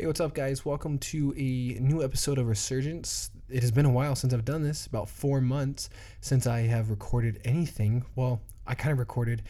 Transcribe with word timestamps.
Hey, 0.00 0.06
what's 0.06 0.20
up, 0.20 0.32
guys? 0.32 0.64
Welcome 0.64 0.96
to 0.96 1.34
a 1.36 1.78
new 1.78 2.02
episode 2.02 2.38
of 2.38 2.48
Resurgence. 2.48 3.30
It 3.50 3.60
has 3.60 3.70
been 3.70 3.84
a 3.84 3.90
while 3.90 4.16
since 4.16 4.32
I've 4.32 4.46
done 4.46 4.62
this, 4.62 4.86
about 4.86 5.10
four 5.10 5.42
months 5.42 5.90
since 6.22 6.46
I 6.46 6.60
have 6.60 6.88
recorded 6.88 7.38
anything. 7.44 8.06
Well, 8.16 8.40
I 8.66 8.74
kind 8.74 8.92
of 8.92 8.98
recorded 8.98 9.42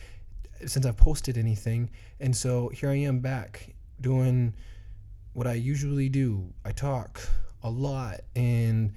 since 0.66 0.84
I've 0.84 0.96
posted 0.96 1.38
anything. 1.38 1.88
And 2.18 2.36
so 2.36 2.68
here 2.70 2.90
I 2.90 2.96
am 2.96 3.20
back 3.20 3.76
doing 4.00 4.52
what 5.34 5.46
I 5.46 5.52
usually 5.52 6.08
do. 6.08 6.52
I 6.64 6.72
talk 6.72 7.20
a 7.62 7.70
lot, 7.70 8.22
and 8.34 8.94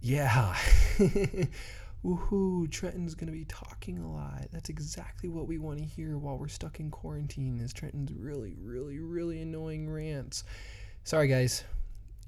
yeah. 0.00 0.56
Woohoo, 2.04 2.70
Trenton's 2.70 3.14
gonna 3.14 3.32
be 3.32 3.44
talking 3.44 3.98
a 3.98 4.10
lot. 4.10 4.46
That's 4.52 4.70
exactly 4.70 5.28
what 5.28 5.46
we 5.46 5.58
want 5.58 5.78
to 5.78 5.84
hear 5.84 6.16
while 6.16 6.38
we're 6.38 6.48
stuck 6.48 6.80
in 6.80 6.90
quarantine 6.90 7.60
is 7.60 7.72
Trenton's 7.72 8.12
really, 8.12 8.56
really, 8.58 8.98
really 8.98 9.42
annoying 9.42 9.88
rants. 9.88 10.44
Sorry 11.04 11.28
guys. 11.28 11.64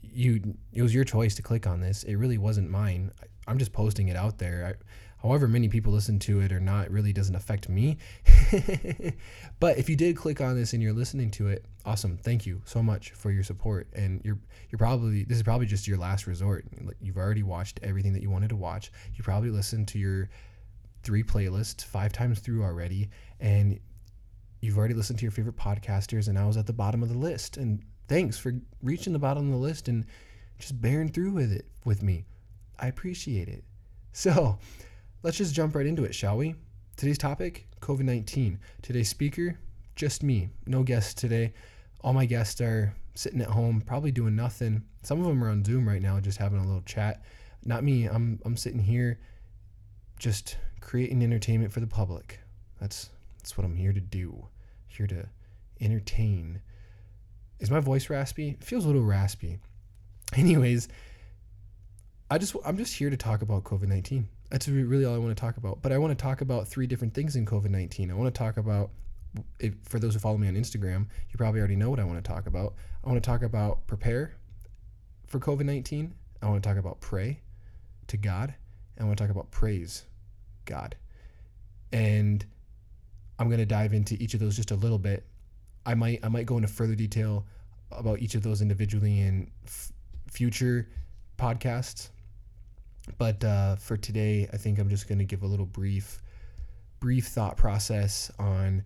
You 0.02 0.56
it 0.72 0.82
was 0.82 0.94
your 0.94 1.04
choice 1.04 1.34
to 1.36 1.42
click 1.42 1.66
on 1.66 1.80
this. 1.80 2.02
It 2.02 2.16
really 2.16 2.38
wasn't 2.38 2.70
mine. 2.70 3.12
I'm 3.46 3.58
just 3.58 3.72
posting 3.72 4.08
it 4.08 4.16
out 4.16 4.38
there. 4.38 4.66
I, 4.66 4.84
however 5.22 5.46
many 5.46 5.68
people 5.68 5.92
listen 5.92 6.18
to 6.18 6.40
it 6.40 6.52
or 6.52 6.60
not 6.60 6.90
really 6.90 7.12
doesn't 7.12 7.36
affect 7.36 7.68
me. 7.68 7.98
but 9.60 9.78
if 9.78 9.88
you 9.88 9.96
did 9.96 10.16
click 10.16 10.40
on 10.40 10.56
this 10.56 10.72
and 10.72 10.82
you're 10.82 10.92
listening 10.92 11.30
to 11.32 11.48
it, 11.48 11.64
awesome. 11.84 12.16
Thank 12.16 12.44
you 12.44 12.60
so 12.64 12.82
much 12.82 13.12
for 13.12 13.30
your 13.30 13.44
support. 13.44 13.86
And 13.92 14.20
you're 14.24 14.38
you're 14.70 14.78
probably 14.78 15.24
this 15.24 15.36
is 15.36 15.42
probably 15.42 15.66
just 15.66 15.86
your 15.86 15.98
last 15.98 16.26
resort. 16.26 16.64
You've 17.00 17.18
already 17.18 17.42
watched 17.42 17.78
everything 17.82 18.12
that 18.14 18.22
you 18.22 18.30
wanted 18.30 18.48
to 18.50 18.56
watch. 18.56 18.90
You 19.14 19.22
probably 19.22 19.50
listened 19.50 19.88
to 19.88 19.98
your 19.98 20.28
three 21.02 21.22
playlists 21.22 21.84
five 21.84 22.12
times 22.12 22.38
through 22.40 22.62
already 22.62 23.10
and 23.40 23.78
you've 24.60 24.78
already 24.78 24.94
listened 24.94 25.18
to 25.18 25.24
your 25.24 25.32
favorite 25.32 25.56
podcasters 25.56 26.28
and 26.28 26.38
I 26.38 26.46
was 26.46 26.56
at 26.56 26.66
the 26.66 26.72
bottom 26.72 27.02
of 27.02 27.08
the 27.08 27.18
list. 27.18 27.56
And 27.56 27.82
thanks 28.08 28.38
for 28.38 28.54
reaching 28.82 29.12
the 29.12 29.18
bottom 29.18 29.46
of 29.46 29.52
the 29.52 29.58
list 29.58 29.88
and 29.88 30.04
just 30.58 30.80
bearing 30.80 31.08
through 31.08 31.32
with 31.32 31.52
it 31.52 31.66
with 31.84 32.02
me. 32.02 32.24
I 32.78 32.88
appreciate 32.88 33.48
it. 33.48 33.64
So, 34.14 34.58
let's 35.22 35.38
just 35.38 35.54
jump 35.54 35.74
right 35.74 35.86
into 35.86 36.04
it, 36.04 36.14
shall 36.14 36.36
we? 36.36 36.54
Today's 36.96 37.18
topic 37.18 37.66
COVID 37.80 38.04
19. 38.04 38.58
Today's 38.82 39.08
speaker, 39.08 39.58
just 39.94 40.22
me. 40.22 40.48
No 40.66 40.82
guests 40.82 41.14
today. 41.14 41.52
All 42.02 42.12
my 42.12 42.26
guests 42.26 42.60
are 42.60 42.94
sitting 43.14 43.40
at 43.40 43.48
home, 43.48 43.82
probably 43.84 44.10
doing 44.10 44.34
nothing. 44.34 44.82
Some 45.02 45.20
of 45.20 45.26
them 45.26 45.42
are 45.42 45.50
on 45.50 45.64
Zoom 45.64 45.88
right 45.88 46.02
now, 46.02 46.18
just 46.20 46.38
having 46.38 46.58
a 46.58 46.66
little 46.66 46.82
chat. 46.82 47.22
Not 47.64 47.84
me. 47.84 48.06
I'm, 48.06 48.40
I'm 48.44 48.56
sitting 48.56 48.80
here 48.80 49.20
just 50.18 50.56
creating 50.80 51.22
entertainment 51.22 51.72
for 51.72 51.80
the 51.80 51.86
public. 51.86 52.40
That's, 52.80 53.10
that's 53.38 53.56
what 53.56 53.64
I'm 53.64 53.76
here 53.76 53.92
to 53.92 54.00
do. 54.00 54.46
Here 54.88 55.06
to 55.06 55.28
entertain. 55.80 56.60
Is 57.60 57.70
my 57.70 57.80
voice 57.80 58.10
raspy? 58.10 58.50
It 58.50 58.64
feels 58.64 58.84
a 58.84 58.88
little 58.88 59.02
raspy. 59.02 59.58
Anyways, 60.36 60.88
I 62.30 62.38
just 62.38 62.56
I'm 62.64 62.78
just 62.78 62.94
here 62.94 63.10
to 63.10 63.16
talk 63.16 63.42
about 63.42 63.64
COVID 63.64 63.88
nineteen. 63.88 64.28
That's 64.52 64.68
really 64.68 65.06
all 65.06 65.14
I 65.14 65.18
want 65.18 65.34
to 65.34 65.40
talk 65.40 65.56
about. 65.56 65.80
But 65.80 65.92
I 65.92 65.98
want 65.98 66.16
to 66.16 66.22
talk 66.22 66.42
about 66.42 66.68
three 66.68 66.86
different 66.86 67.14
things 67.14 67.36
in 67.36 67.46
COVID 67.46 67.70
nineteen. 67.70 68.10
I 68.10 68.14
want 68.14 68.32
to 68.32 68.38
talk 68.38 68.58
about 68.58 68.90
if, 69.58 69.72
for 69.82 69.98
those 69.98 70.12
who 70.12 70.20
follow 70.20 70.36
me 70.36 70.46
on 70.46 70.54
Instagram, 70.54 71.06
you 71.30 71.38
probably 71.38 71.58
already 71.60 71.74
know 71.74 71.88
what 71.88 71.98
I 71.98 72.04
want 72.04 72.22
to 72.22 72.30
talk 72.30 72.46
about. 72.46 72.74
I 73.02 73.08
want 73.08 73.20
to 73.22 73.26
talk 73.26 73.42
about 73.42 73.86
prepare 73.86 74.34
for 75.26 75.40
COVID 75.40 75.64
nineteen. 75.64 76.14
I 76.42 76.50
want 76.50 76.62
to 76.62 76.68
talk 76.68 76.76
about 76.76 77.00
pray 77.00 77.40
to 78.08 78.18
God. 78.18 78.54
And 78.96 79.04
I 79.04 79.06
want 79.06 79.16
to 79.16 79.24
talk 79.24 79.30
about 79.30 79.50
praise 79.50 80.04
God. 80.66 80.96
And 81.90 82.44
I'm 83.38 83.46
going 83.46 83.58
to 83.58 83.64
dive 83.64 83.94
into 83.94 84.22
each 84.22 84.34
of 84.34 84.40
those 84.40 84.54
just 84.54 84.70
a 84.70 84.76
little 84.76 84.98
bit. 84.98 85.24
I 85.86 85.94
might 85.94 86.20
I 86.22 86.28
might 86.28 86.44
go 86.44 86.56
into 86.56 86.68
further 86.68 86.94
detail 86.94 87.46
about 87.90 88.18
each 88.18 88.34
of 88.34 88.42
those 88.42 88.60
individually 88.60 89.20
in 89.20 89.50
f- 89.64 89.92
future 90.30 90.90
podcasts 91.38 92.10
but 93.18 93.42
uh, 93.44 93.76
for 93.76 93.96
today, 93.96 94.48
I 94.52 94.56
think 94.56 94.78
I'm 94.78 94.88
just 94.88 95.08
going 95.08 95.18
to 95.18 95.24
give 95.24 95.42
a 95.42 95.46
little 95.46 95.66
brief, 95.66 96.22
brief 97.00 97.28
thought 97.28 97.56
process 97.56 98.30
on 98.38 98.84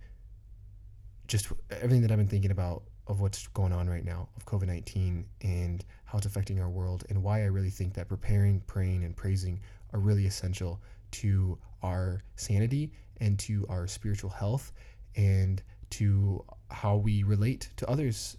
just 1.26 1.48
everything 1.70 2.02
that 2.02 2.10
I've 2.10 2.18
been 2.18 2.28
thinking 2.28 2.50
about 2.50 2.84
of 3.08 3.20
what's 3.20 3.46
going 3.48 3.72
on 3.72 3.88
right 3.88 4.04
now 4.04 4.28
of 4.36 4.44
COVID 4.46 4.66
19 4.66 5.24
and 5.42 5.84
how 6.04 6.18
it's 6.18 6.26
affecting 6.26 6.60
our 6.60 6.68
world, 6.68 7.04
and 7.08 7.22
why 7.22 7.42
I 7.42 7.46
really 7.46 7.70
think 7.70 7.94
that 7.94 8.08
preparing, 8.08 8.60
praying, 8.60 9.04
and 9.04 9.16
praising 9.16 9.60
are 9.92 10.00
really 10.00 10.26
essential 10.26 10.80
to 11.12 11.58
our 11.82 12.22
sanity 12.36 12.92
and 13.20 13.38
to 13.40 13.66
our 13.68 13.86
spiritual 13.86 14.30
health 14.30 14.72
and 15.14 15.62
to 15.90 16.44
how 16.70 16.96
we 16.96 17.22
relate 17.22 17.70
to 17.76 17.88
others 17.88 18.36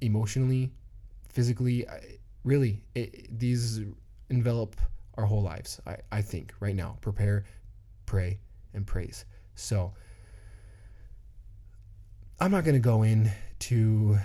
emotionally, 0.00 0.72
physically. 1.28 1.86
Really, 2.42 2.84
it, 2.94 3.38
these 3.38 3.80
envelop 4.34 4.76
our 5.14 5.24
whole 5.24 5.42
lives, 5.42 5.80
I, 5.86 5.96
I 6.10 6.22
think, 6.22 6.52
right 6.60 6.74
now. 6.74 6.96
Prepare, 7.00 7.44
pray, 8.06 8.38
and 8.74 8.86
praise. 8.86 9.24
So, 9.54 9.92
I'm 12.40 12.50
not 12.50 12.64
going 12.64 12.74
to 12.74 12.80
go 12.80 13.04
into 13.04 14.18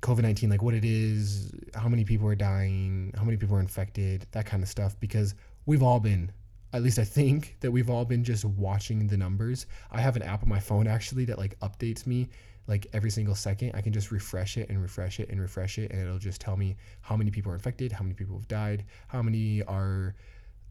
COVID 0.00 0.22
19, 0.22 0.50
like 0.50 0.62
what 0.62 0.74
it 0.74 0.84
is, 0.84 1.52
how 1.74 1.88
many 1.88 2.04
people 2.04 2.26
are 2.28 2.34
dying, 2.34 3.12
how 3.16 3.24
many 3.24 3.36
people 3.36 3.56
are 3.56 3.60
infected, 3.60 4.26
that 4.32 4.46
kind 4.46 4.62
of 4.62 4.68
stuff, 4.68 4.98
because 5.00 5.34
we've 5.66 5.82
all 5.82 6.00
been, 6.00 6.32
at 6.72 6.82
least 6.82 6.98
I 6.98 7.04
think, 7.04 7.56
that 7.60 7.70
we've 7.70 7.90
all 7.90 8.04
been 8.04 8.24
just 8.24 8.44
watching 8.44 9.06
the 9.06 9.16
numbers. 9.16 9.66
I 9.90 10.00
have 10.00 10.16
an 10.16 10.22
app 10.22 10.42
on 10.42 10.48
my 10.48 10.60
phone 10.60 10.86
actually 10.86 11.24
that 11.26 11.38
like 11.38 11.58
updates 11.60 12.06
me 12.06 12.28
like 12.68 12.86
every 12.92 13.10
single 13.10 13.34
second. 13.34 13.72
I 13.74 13.80
can 13.80 13.92
just 13.92 14.10
refresh 14.10 14.56
it 14.56 14.68
and 14.68 14.80
refresh 14.80 15.20
it 15.20 15.28
and 15.30 15.40
refresh 15.40 15.78
it, 15.78 15.90
and 15.92 16.02
it'll 16.02 16.18
just 16.18 16.40
tell 16.40 16.56
me 16.56 16.76
how 17.00 17.16
many 17.16 17.30
people 17.30 17.52
are 17.52 17.54
infected, 17.54 17.92
how 17.92 18.02
many 18.02 18.14
people 18.14 18.36
have 18.36 18.48
died, 18.48 18.84
how 19.08 19.22
many 19.22 19.62
are 19.62 20.14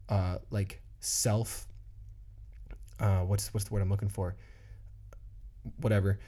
uh, 0.08 0.38
like 0.50 0.80
self. 1.00 1.66
Uh, 2.98 3.20
what's 3.20 3.52
what's 3.52 3.64
the 3.64 3.74
word 3.74 3.82
I'm 3.82 3.90
looking 3.90 4.08
for? 4.08 4.36
Whatever. 5.80 6.18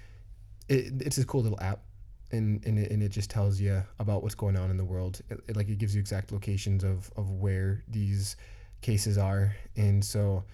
It, 0.68 0.92
it's 1.00 1.18
a 1.18 1.24
cool 1.24 1.42
little 1.42 1.60
app, 1.60 1.80
and 2.30 2.64
and 2.66 2.78
it, 2.78 2.90
and 2.90 3.02
it 3.02 3.10
just 3.10 3.30
tells 3.30 3.60
you 3.60 3.82
about 3.98 4.22
what's 4.22 4.34
going 4.34 4.56
on 4.56 4.70
in 4.70 4.76
the 4.76 4.84
world. 4.84 5.20
It, 5.30 5.40
it, 5.48 5.56
like 5.56 5.68
it 5.68 5.78
gives 5.78 5.94
you 5.94 6.00
exact 6.00 6.32
locations 6.32 6.84
of 6.84 7.10
of 7.16 7.30
where 7.30 7.82
these 7.88 8.36
cases 8.80 9.18
are, 9.18 9.54
and 9.76 10.04
so 10.04 10.44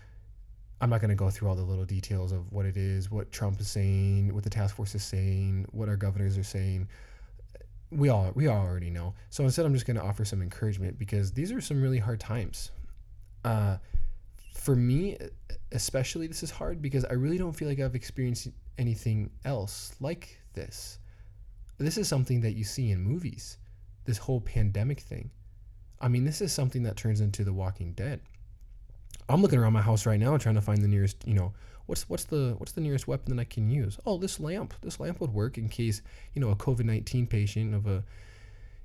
I'm 0.81 0.91
not 0.91 1.01
going 1.01 1.11
to 1.11 1.17
go 1.17 1.31
through 1.31 1.49
all 1.49 1.55
the 1.55 1.62
little 1.62 1.85
details 1.85 2.33
of 2.33 2.51
what 2.53 2.67
it 2.67 2.77
is, 2.77 3.11
what 3.11 3.31
Trump 3.33 3.61
is 3.61 3.71
saying, 3.71 4.35
what 4.35 4.45
the 4.45 4.51
task 4.51 4.77
force 4.77 4.95
is 4.95 5.05
saying, 5.05 5.67
what 5.71 5.89
our 5.89 5.97
governors 5.97 6.37
are 6.37 6.45
saying. 6.45 6.89
We 7.91 8.09
all 8.09 8.33
we 8.35 8.49
all 8.49 8.67
already 8.67 8.91
know. 8.91 9.15
So 9.31 9.45
instead, 9.45 9.65
I'm 9.65 9.73
just 9.73 9.87
going 9.87 9.97
to 9.97 10.03
offer 10.03 10.25
some 10.25 10.43
encouragement 10.43 10.99
because 10.99 11.33
these 11.33 11.53
are 11.53 11.61
some 11.61 11.81
really 11.81 11.99
hard 11.99 12.19
times. 12.19 12.73
Uh, 13.45 13.77
for 14.55 14.75
me, 14.75 15.17
especially, 15.73 16.27
this 16.27 16.43
is 16.43 16.51
hard 16.51 16.83
because 16.83 17.05
I 17.05 17.12
really 17.12 17.39
don't 17.39 17.53
feel 17.53 17.69
like 17.69 17.81
I've 17.81 17.95
experienced 17.95 18.49
anything 18.79 19.31
else 19.45 19.95
like 20.01 20.39
this. 20.55 20.99
This 21.79 21.99
is 21.99 22.09
something 22.09 22.41
that 22.41 22.53
you 22.53 22.65
see 22.65 22.91
in 22.91 23.01
movies. 23.01 23.59
This 24.06 24.19
whole 24.19 24.41
pandemic 24.41 25.01
thing. 25.01 25.31
I 26.01 26.09
mean, 26.09 26.25
this 26.25 26.41
is 26.41 26.53
something 26.53 26.83
that 26.83 26.97
turns 26.97 27.21
into 27.21 27.45
The 27.45 27.53
Walking 27.53 27.93
Dead 27.93 28.21
I'm 29.29 29.43
looking 29.43 29.59
around 29.59 29.73
my 29.73 29.83
house 29.83 30.07
right 30.07 30.21
now 30.21 30.37
trying 30.37 30.55
to 30.57 30.61
find 30.61 30.83
the 30.83 30.89
nearest, 30.89 31.27
you 31.27 31.35
know, 31.35 31.53
what's 31.87 32.09
what's 32.09 32.25
the 32.25 32.55
what's 32.59 32.73
the 32.73 32.81
nearest 32.81 33.09
weapon 33.09 33.35
that 33.35 33.41
I 33.41 33.45
can 33.45 33.71
use? 33.71 33.99
Oh, 34.05 34.19
this 34.19 34.39
lamp. 34.39 34.75
This 34.83 35.01
lamp 35.01 35.21
would 35.21 35.33
work 35.33 35.59
in 35.59 35.69
case, 35.69 36.03
you 36.35 36.41
know, 36.41 36.51
a 36.51 36.57
COVID-19 36.57 37.29
patient 37.29 37.75
of 37.75 37.87
a 37.87 38.05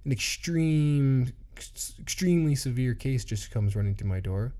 an 0.05 0.11
extreme 0.11 1.33
extremely 1.57 2.55
severe 2.55 2.93
case 2.93 3.25
just 3.25 3.51
comes 3.51 3.75
running 3.75 3.95
through 3.95 4.09
my 4.09 4.19
door. 4.19 4.53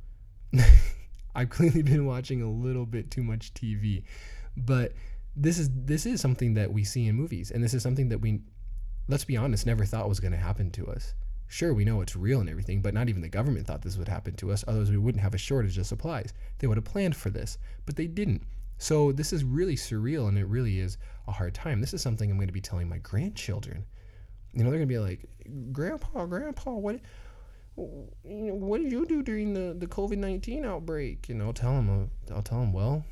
I've 1.36 1.50
clearly 1.50 1.84
been 1.84 2.06
watching 2.06 2.42
a 2.42 2.50
little 2.50 2.86
bit 2.86 3.12
too 3.12 3.24
much 3.24 3.54
TV, 3.54 4.04
but 4.58 4.94
this 5.36 5.58
is 5.58 5.70
this 5.74 6.06
is 6.06 6.20
something 6.20 6.56
that 6.56 6.74
we 6.74 6.84
see 6.84 7.08
in 7.08 7.16
movies 7.16 7.52
and 7.52 7.64
this 7.64 7.74
is 7.74 7.82
something 7.82 8.10
that 8.10 8.20
we 8.20 8.42
let's 9.08 9.24
be 9.24 9.38
honest 9.38 9.66
never 9.66 9.86
thought 9.86 10.10
was 10.10 10.20
going 10.20 10.32
to 10.32 10.38
happen 10.38 10.70
to 10.72 10.88
us 10.88 11.14
Sure, 11.52 11.74
we 11.74 11.84
know 11.84 12.00
it's 12.00 12.16
real 12.16 12.40
and 12.40 12.50
everything, 12.50 12.80
but 12.80 12.94
not 12.94 13.10
even 13.10 13.24
the 13.24 13.28
government 13.28 13.66
thought 13.66 13.82
this 13.82 13.98
would 13.98 14.08
happen 14.08 14.36
to 14.36 14.52
us, 14.52 14.64
otherwise, 14.68 14.92
we 14.92 14.98
wouldn't 14.98 15.24
have 15.24 15.34
a 15.34 15.40
shortage 15.40 15.80
of 15.80 15.88
supplies. 15.88 16.32
They 16.60 16.68
would 16.68 16.78
have 16.78 16.86
planned 16.86 17.16
for 17.16 17.32
this, 17.32 17.58
but 17.88 17.96
they 17.96 18.06
didn't. 18.06 18.44
So, 18.78 19.12
this 19.12 19.34
is 19.34 19.44
really 19.44 19.76
surreal 19.76 20.28
and 20.28 20.38
it 20.38 20.46
really 20.46 20.80
is 20.80 21.00
a 21.28 21.32
hard 21.32 21.56
time. 21.56 21.82
This 21.82 21.96
is 21.96 22.04
something 22.04 22.30
I'm 22.30 22.38
going 22.38 22.50
to 22.50 22.54
be 22.54 22.62
telling 22.62 22.88
my 22.88 23.00
grandchildren. 23.00 23.84
You 24.54 24.64
know, 24.64 24.70
they're 24.70 24.78
going 24.78 24.88
to 24.88 24.94
be 24.94 25.00
like, 25.00 25.26
Grandpa, 25.72 26.28
Grandpa, 26.28 26.72
what, 26.72 27.00
what 27.74 28.82
did 28.84 28.92
you 28.92 29.08
do 29.08 29.24
during 29.24 29.56
the, 29.56 29.74
the 29.74 29.88
COVID 29.88 30.18
19 30.18 30.66
outbreak? 30.66 31.30
And 31.30 31.42
I'll 31.42 31.52
tell 31.52 31.74
them, 31.74 32.12
uh, 32.30 32.36
I'll 32.36 32.44
tell 32.44 32.60
them, 32.60 32.74
well, 32.74 33.04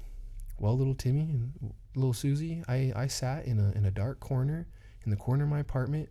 well, 0.60 0.78
little 0.78 0.96
Timmy 0.96 1.22
and 1.22 1.74
little 1.96 2.14
Susie, 2.14 2.64
I, 2.68 2.94
I 2.96 3.08
sat 3.08 3.46
in 3.46 3.60
a, 3.60 3.72
in 3.72 3.86
a 3.86 3.92
dark 3.92 4.20
corner 4.20 4.68
in 5.06 5.10
the 5.10 5.18
corner 5.18 5.46
of 5.46 5.50
my 5.50 5.60
apartment 5.60 6.10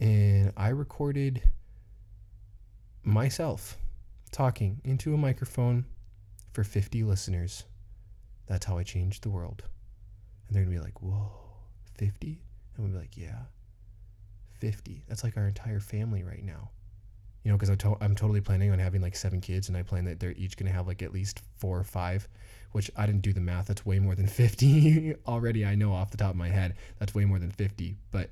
and 0.00 0.52
I 0.56 0.68
recorded 0.68 1.42
myself 3.02 3.76
talking 4.30 4.80
into 4.84 5.14
a 5.14 5.16
microphone 5.16 5.86
for 6.52 6.64
50 6.64 7.02
listeners. 7.04 7.64
That's 8.46 8.66
how 8.66 8.78
I 8.78 8.82
changed 8.82 9.22
the 9.22 9.30
world. 9.30 9.62
And 10.46 10.56
they're 10.56 10.64
going 10.64 10.74
to 10.74 10.80
be 10.80 10.84
like, 10.84 11.02
whoa, 11.02 11.30
50? 11.94 12.40
And 12.76 12.84
we'll 12.84 12.92
be 12.92 12.98
like, 12.98 13.16
yeah, 13.16 13.42
50. 14.58 15.04
That's 15.08 15.24
like 15.24 15.36
our 15.36 15.46
entire 15.46 15.80
family 15.80 16.22
right 16.22 16.44
now. 16.44 16.70
You 17.44 17.52
know, 17.52 17.58
because 17.58 17.76
to- 17.76 17.96
I'm 18.00 18.14
totally 18.14 18.40
planning 18.40 18.72
on 18.72 18.78
having 18.78 19.00
like 19.00 19.16
seven 19.16 19.40
kids, 19.40 19.68
and 19.68 19.76
I 19.76 19.82
plan 19.82 20.04
that 20.04 20.20
they're 20.20 20.32
each 20.32 20.56
going 20.56 20.70
to 20.70 20.76
have 20.76 20.86
like 20.86 21.02
at 21.02 21.12
least 21.12 21.40
four 21.56 21.78
or 21.78 21.84
five, 21.84 22.28
which 22.72 22.90
I 22.96 23.06
didn't 23.06 23.22
do 23.22 23.32
the 23.32 23.40
math. 23.40 23.66
That's 23.66 23.86
way 23.86 23.98
more 23.98 24.14
than 24.14 24.26
50 24.28 25.14
already. 25.26 25.64
I 25.64 25.74
know 25.74 25.92
off 25.92 26.10
the 26.10 26.16
top 26.16 26.30
of 26.30 26.36
my 26.36 26.48
head. 26.48 26.74
That's 26.98 27.14
way 27.14 27.24
more 27.24 27.38
than 27.38 27.50
50. 27.50 27.96
But, 28.10 28.30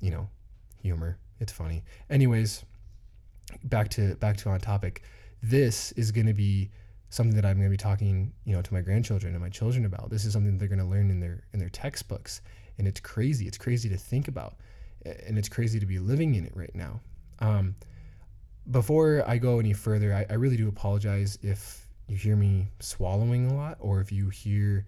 you 0.00 0.10
know, 0.10 0.28
humor. 0.84 1.18
It's 1.40 1.50
funny. 1.52 1.82
Anyways, 2.10 2.64
back 3.64 3.88
to 3.90 4.14
back 4.16 4.36
to 4.38 4.50
on 4.50 4.60
topic. 4.60 5.02
This 5.42 5.92
is 5.92 6.12
going 6.12 6.26
to 6.26 6.34
be 6.34 6.70
something 7.08 7.34
that 7.36 7.46
I'm 7.46 7.56
going 7.56 7.68
to 7.68 7.70
be 7.70 7.76
talking, 7.76 8.32
you 8.44 8.54
know, 8.54 8.62
to 8.62 8.74
my 8.74 8.82
grandchildren 8.82 9.34
and 9.34 9.42
my 9.42 9.48
children 9.48 9.86
about. 9.86 10.10
This 10.10 10.24
is 10.24 10.32
something 10.34 10.58
they're 10.58 10.68
going 10.68 10.78
to 10.78 10.84
learn 10.84 11.10
in 11.10 11.20
their 11.20 11.42
in 11.54 11.58
their 11.58 11.70
textbooks, 11.70 12.42
and 12.78 12.86
it's 12.86 13.00
crazy. 13.00 13.46
It's 13.46 13.58
crazy 13.58 13.88
to 13.88 13.96
think 13.96 14.28
about, 14.28 14.54
and 15.26 15.38
it's 15.38 15.48
crazy 15.48 15.80
to 15.80 15.86
be 15.86 15.98
living 15.98 16.34
in 16.34 16.44
it 16.44 16.52
right 16.54 16.74
now. 16.74 17.00
Um, 17.40 17.74
before 18.70 19.24
I 19.26 19.38
go 19.38 19.58
any 19.58 19.72
further, 19.72 20.14
I, 20.14 20.26
I 20.30 20.34
really 20.34 20.56
do 20.56 20.68
apologize 20.68 21.38
if 21.42 21.88
you 22.08 22.16
hear 22.16 22.36
me 22.36 22.68
swallowing 22.80 23.50
a 23.50 23.54
lot, 23.54 23.78
or 23.80 24.00
if 24.02 24.12
you 24.12 24.28
hear 24.28 24.86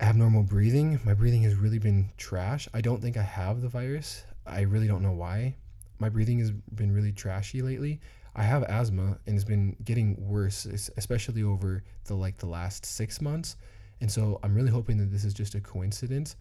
abnormal 0.00 0.42
breathing. 0.42 1.00
My 1.04 1.14
breathing 1.14 1.42
has 1.44 1.54
really 1.54 1.78
been 1.78 2.10
trash. 2.18 2.68
I 2.74 2.80
don't 2.82 3.00
think 3.00 3.16
I 3.16 3.22
have 3.22 3.62
the 3.62 3.68
virus. 3.68 4.24
I 4.46 4.62
really 4.62 4.88
don't 4.88 5.02
know 5.02 5.12
why. 5.12 5.56
My 5.98 6.08
breathing 6.08 6.38
has 6.40 6.50
been 6.50 6.92
really 6.92 7.12
trashy 7.12 7.62
lately. 7.62 8.00
I 8.34 8.42
have 8.42 8.62
asthma 8.64 9.18
and 9.26 9.36
it's 9.36 9.44
been 9.44 9.76
getting 9.84 10.16
worse, 10.18 10.64
especially 10.96 11.42
over 11.42 11.82
the 12.04 12.14
like 12.14 12.38
the 12.38 12.46
last 12.46 12.86
six 12.86 13.20
months. 13.20 13.56
And 14.00 14.10
so 14.10 14.40
I'm 14.42 14.54
really 14.54 14.70
hoping 14.70 14.96
that 14.98 15.12
this 15.12 15.24
is 15.24 15.34
just 15.34 15.54
a 15.54 15.60
coincidence. 15.60 16.36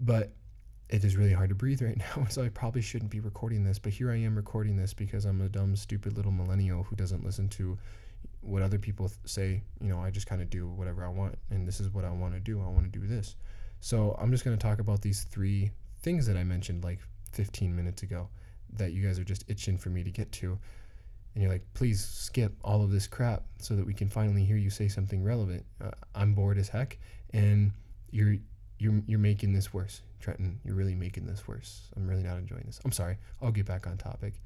But 0.00 0.32
it 0.88 1.04
is 1.04 1.16
really 1.16 1.32
hard 1.32 1.50
to 1.50 1.54
breathe 1.54 1.82
right 1.88 1.98
now. 1.98 2.26
So 2.28 2.42
I 2.42 2.48
probably 2.48 2.82
shouldn't 2.82 3.10
be 3.10 3.20
recording 3.20 3.64
this. 3.64 3.78
But 3.78 3.92
here 3.92 4.10
I 4.10 4.16
am 4.16 4.34
recording 4.34 4.76
this 4.76 4.94
because 4.94 5.24
I'm 5.24 5.40
a 5.40 5.48
dumb, 5.48 5.76
stupid 5.76 6.16
little 6.16 6.32
millennial 6.32 6.82
who 6.84 6.96
doesn't 6.96 7.24
listen 7.24 7.48
to 7.50 7.78
what 8.40 8.62
other 8.62 8.78
people 8.78 9.08
th- 9.08 9.18
say. 9.26 9.62
You 9.80 9.88
know, 9.88 10.00
I 10.00 10.10
just 10.10 10.26
kind 10.26 10.40
of 10.40 10.50
do 10.50 10.68
whatever 10.68 11.04
I 11.04 11.08
want. 11.08 11.38
And 11.50 11.66
this 11.66 11.80
is 11.80 11.90
what 11.90 12.04
I 12.04 12.10
want 12.10 12.34
to 12.34 12.40
do. 12.40 12.60
I 12.60 12.68
want 12.68 12.90
to 12.90 12.98
do 12.98 13.06
this. 13.06 13.36
So 13.80 14.16
I'm 14.18 14.30
just 14.30 14.44
going 14.44 14.56
to 14.56 14.62
talk 14.62 14.78
about 14.78 15.02
these 15.02 15.24
three 15.24 15.70
things 16.00 16.26
that 16.26 16.36
I 16.36 16.44
mentioned 16.44 16.82
like 16.82 17.00
15 17.32 17.74
minutes 17.74 18.02
ago 18.02 18.28
that 18.74 18.92
you 18.92 19.06
guys 19.06 19.18
are 19.18 19.24
just 19.24 19.44
itching 19.48 19.78
for 19.78 19.90
me 19.90 20.02
to 20.02 20.10
get 20.10 20.30
to 20.32 20.58
and 21.36 21.42
you're 21.42 21.52
like, 21.52 21.66
please 21.74 22.02
skip 22.02 22.54
all 22.64 22.82
of 22.82 22.90
this 22.90 23.06
crap 23.06 23.42
so 23.58 23.76
that 23.76 23.84
we 23.84 23.92
can 23.92 24.08
finally 24.08 24.42
hear 24.42 24.56
you 24.56 24.70
say 24.70 24.88
something 24.88 25.22
relevant. 25.22 25.66
Uh, 25.84 25.90
I'm 26.14 26.32
bored 26.32 26.56
as 26.56 26.70
heck, 26.70 26.96
and 27.34 27.72
you're 28.10 28.36
you're 28.78 29.02
you're 29.06 29.18
making 29.18 29.52
this 29.52 29.74
worse, 29.74 30.00
Trenton. 30.18 30.58
You're 30.64 30.74
really 30.74 30.94
making 30.94 31.26
this 31.26 31.46
worse. 31.46 31.90
I'm 31.94 32.08
really 32.08 32.22
not 32.22 32.38
enjoying 32.38 32.62
this. 32.64 32.80
I'm 32.86 32.90
sorry. 32.90 33.18
I'll 33.42 33.50
get 33.50 33.66
back 33.66 33.86
on 33.86 33.98
topic. 33.98 34.40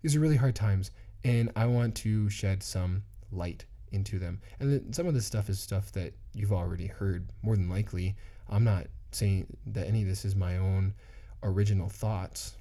These 0.00 0.14
are 0.14 0.20
really 0.20 0.36
hard 0.36 0.54
times, 0.54 0.92
and 1.24 1.50
I 1.56 1.66
want 1.66 1.96
to 1.96 2.30
shed 2.30 2.62
some 2.62 3.02
light 3.32 3.64
into 3.90 4.20
them. 4.20 4.40
And 4.60 4.94
some 4.94 5.08
of 5.08 5.14
this 5.14 5.26
stuff 5.26 5.48
is 5.48 5.58
stuff 5.58 5.90
that 5.92 6.14
you've 6.34 6.52
already 6.52 6.86
heard. 6.86 7.30
More 7.42 7.56
than 7.56 7.68
likely, 7.68 8.14
I'm 8.48 8.62
not 8.62 8.86
saying 9.10 9.48
that 9.66 9.88
any 9.88 10.02
of 10.02 10.08
this 10.08 10.24
is 10.24 10.36
my 10.36 10.58
own 10.58 10.94
original 11.42 11.88
thoughts. 11.88 12.54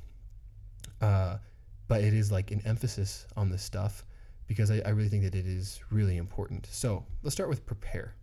Uh, 1.02 1.38
but 1.88 2.02
it 2.02 2.14
is 2.14 2.32
like 2.32 2.52
an 2.52 2.62
emphasis 2.66 3.26
on 3.36 3.50
this 3.50 3.64
stuff 3.64 4.06
because 4.48 4.72
I, 4.72 4.82
I 4.86 4.90
really 4.90 5.10
think 5.10 5.24
that 5.24 5.36
it 5.36 5.46
is 5.46 5.80
really 5.92 6.18
important. 6.18 6.68
So 6.72 7.06
let's 7.24 7.36
start 7.36 7.50
with 7.50 7.66
prepare. 7.66 8.16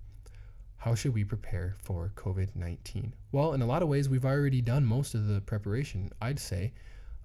How 0.77 0.95
should 0.95 1.15
we 1.15 1.25
prepare 1.25 1.77
for 1.79 2.13
COVID 2.17 2.55
19? 2.55 3.15
Well, 3.33 3.55
in 3.55 3.63
a 3.63 3.67
lot 3.67 3.83
of 3.83 3.89
ways, 3.89 4.09
we've 4.09 4.25
already 4.27 4.61
done 4.61 4.85
most 4.85 5.15
of 5.15 5.29
the 5.29 5.41
preparation, 5.41 6.11
I'd 6.21 6.39
say. 6.39 6.73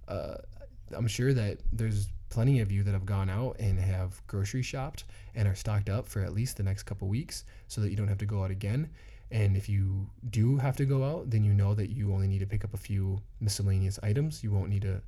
Uh, 0.07 0.35
I'm 0.95 1.07
sure 1.07 1.33
that 1.33 1.59
there's 1.73 2.09
plenty 2.29 2.59
of 2.61 2.71
you 2.71 2.83
that 2.83 2.93
have 2.93 3.05
gone 3.05 3.29
out 3.29 3.57
and 3.59 3.79
have 3.79 4.25
grocery 4.27 4.61
shopped 4.61 5.05
and 5.35 5.47
are 5.47 5.55
stocked 5.55 5.89
up 5.89 6.07
for 6.07 6.21
at 6.21 6.33
least 6.33 6.57
the 6.57 6.63
next 6.63 6.83
couple 6.83 7.07
weeks 7.07 7.43
so 7.67 7.81
that 7.81 7.89
you 7.89 7.95
don't 7.95 8.07
have 8.07 8.17
to 8.19 8.25
go 8.25 8.43
out 8.43 8.51
again. 8.51 8.89
And 9.31 9.55
if 9.55 9.69
you 9.69 10.09
do 10.29 10.57
have 10.57 10.75
to 10.77 10.85
go 10.85 11.03
out, 11.03 11.29
then 11.29 11.43
you 11.43 11.53
know 11.53 11.75
that 11.75 11.89
you 11.89 12.13
only 12.13 12.27
need 12.27 12.39
to 12.39 12.47
pick 12.47 12.63
up 12.63 12.73
a 12.73 12.77
few 12.77 13.21
miscellaneous 13.39 13.99
items. 14.01 14.43
You 14.43 14.51
won't 14.51 14.69
need 14.69 14.81
to 14.81 15.01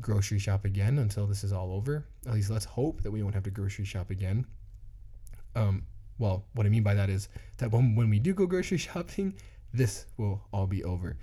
grocery 0.00 0.38
shop 0.40 0.64
again 0.64 0.98
until 0.98 1.26
this 1.26 1.44
is 1.44 1.52
all 1.52 1.72
over. 1.72 2.04
At 2.26 2.34
least 2.34 2.50
let's 2.50 2.64
hope 2.64 3.02
that 3.02 3.10
we 3.10 3.22
won't 3.22 3.34
have 3.34 3.44
to 3.44 3.50
grocery 3.50 3.84
shop 3.84 4.10
again. 4.10 4.46
Um, 5.54 5.84
well, 6.18 6.44
what 6.54 6.66
I 6.66 6.68
mean 6.68 6.82
by 6.82 6.94
that 6.94 7.10
is 7.10 7.28
that 7.58 7.70
when, 7.70 7.94
when 7.94 8.10
we 8.10 8.18
do 8.18 8.34
go 8.34 8.46
grocery 8.46 8.78
shopping, 8.78 9.34
this 9.72 10.06
will 10.16 10.42
all 10.52 10.66
be 10.66 10.82
over. 10.84 11.16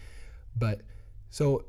But 0.57 0.81
so, 1.29 1.65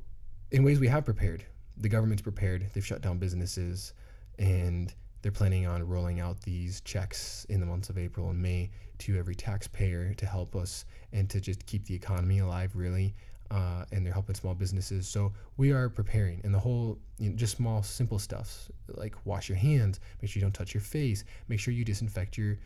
in 0.51 0.65
ways 0.65 0.81
we 0.81 0.89
have 0.89 1.05
prepared, 1.05 1.45
the 1.77 1.89
government's 1.89 2.23
prepared, 2.23 2.67
they've 2.73 2.85
shut 2.85 3.01
down 3.01 3.19
businesses, 3.19 3.95
and 4.39 4.93
they're 5.23 5.33
planning 5.33 5.67
on 5.67 5.87
rolling 5.87 6.21
out 6.21 6.41
these 6.43 6.81
checks 6.83 7.47
in 7.49 7.61
the 7.61 7.67
months 7.67 7.89
of 7.89 7.97
April 7.97 8.31
and 8.31 8.41
May 8.41 8.71
to 8.99 9.19
every 9.19 9.35
taxpayer 9.35 10.15
to 10.15 10.27
help 10.27 10.55
us 10.55 10.85
and 11.13 11.31
to 11.31 11.41
just 11.41 11.65
keep 11.67 11.85
the 11.87 11.95
economy 11.95 12.41
alive, 12.41 12.73
really 12.75 13.15
uh, 13.53 13.85
and 13.93 14.05
they're 14.05 14.13
helping 14.13 14.35
small 14.35 14.55
businesses. 14.55 15.07
So 15.07 15.33
we 15.59 15.73
are 15.73 15.89
preparing, 15.89 16.41
and 16.43 16.55
the 16.55 16.59
whole 16.59 16.99
you 17.19 17.31
know, 17.31 17.37
just 17.37 17.57
small, 17.57 17.83
simple 17.83 18.19
stuff 18.19 18.71
like 18.89 19.15
wash 19.27 19.49
your 19.49 19.59
hands, 19.59 20.01
make 20.21 20.31
sure 20.31 20.41
you 20.41 20.45
don't 20.45 20.55
touch 20.55 20.73
your 20.73 20.81
face, 20.81 21.25
make 21.49 21.61
sure 21.61 21.75
you 21.75 21.85
disinfect 21.85 22.39
your 22.39 22.59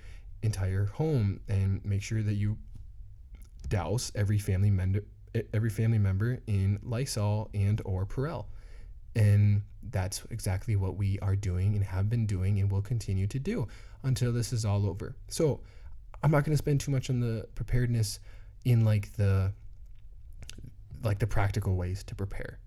entire 0.43 0.87
home, 0.87 1.41
and 1.49 1.85
make 1.85 2.03
sure 2.03 2.23
that 2.23 2.35
you 2.35 2.57
douse 3.69 4.13
every 4.15 4.39
family 4.39 4.71
member 4.71 5.01
every 5.53 5.69
family 5.69 5.99
member 5.99 6.39
in 6.47 6.79
Lysol 6.83 7.51
and 7.53 7.83
or 7.85 8.07
Purell. 8.07 8.47
And 9.17 9.63
that's 9.91 10.23
exactly 10.31 10.77
what 10.77 10.97
we 10.97 11.19
are 11.21 11.35
doing 11.35 11.75
and 11.75 11.83
have 11.85 12.09
been 12.09 12.27
doing 12.27 12.61
and 12.61 12.71
will 12.71 12.83
continue 12.83 13.27
to 13.29 13.39
do 13.39 13.67
until 14.03 14.33
this 14.33 14.53
is 14.53 14.65
all 14.65 14.87
over. 14.87 15.17
So 15.29 15.61
I'm 16.23 16.31
not 16.31 16.45
going 16.45 16.53
to 16.53 16.59
spend 16.59 16.81
too 16.81 16.91
much 16.91 17.11
on 17.11 17.21
the 17.21 17.49
preparedness 17.55 18.21
in 18.65 18.85
like 18.85 19.13
the 19.17 19.53
like 21.03 21.19
the 21.19 21.27
practical 21.27 21.77
ways 21.77 22.03
to 22.05 22.15
prepare. 22.15 22.59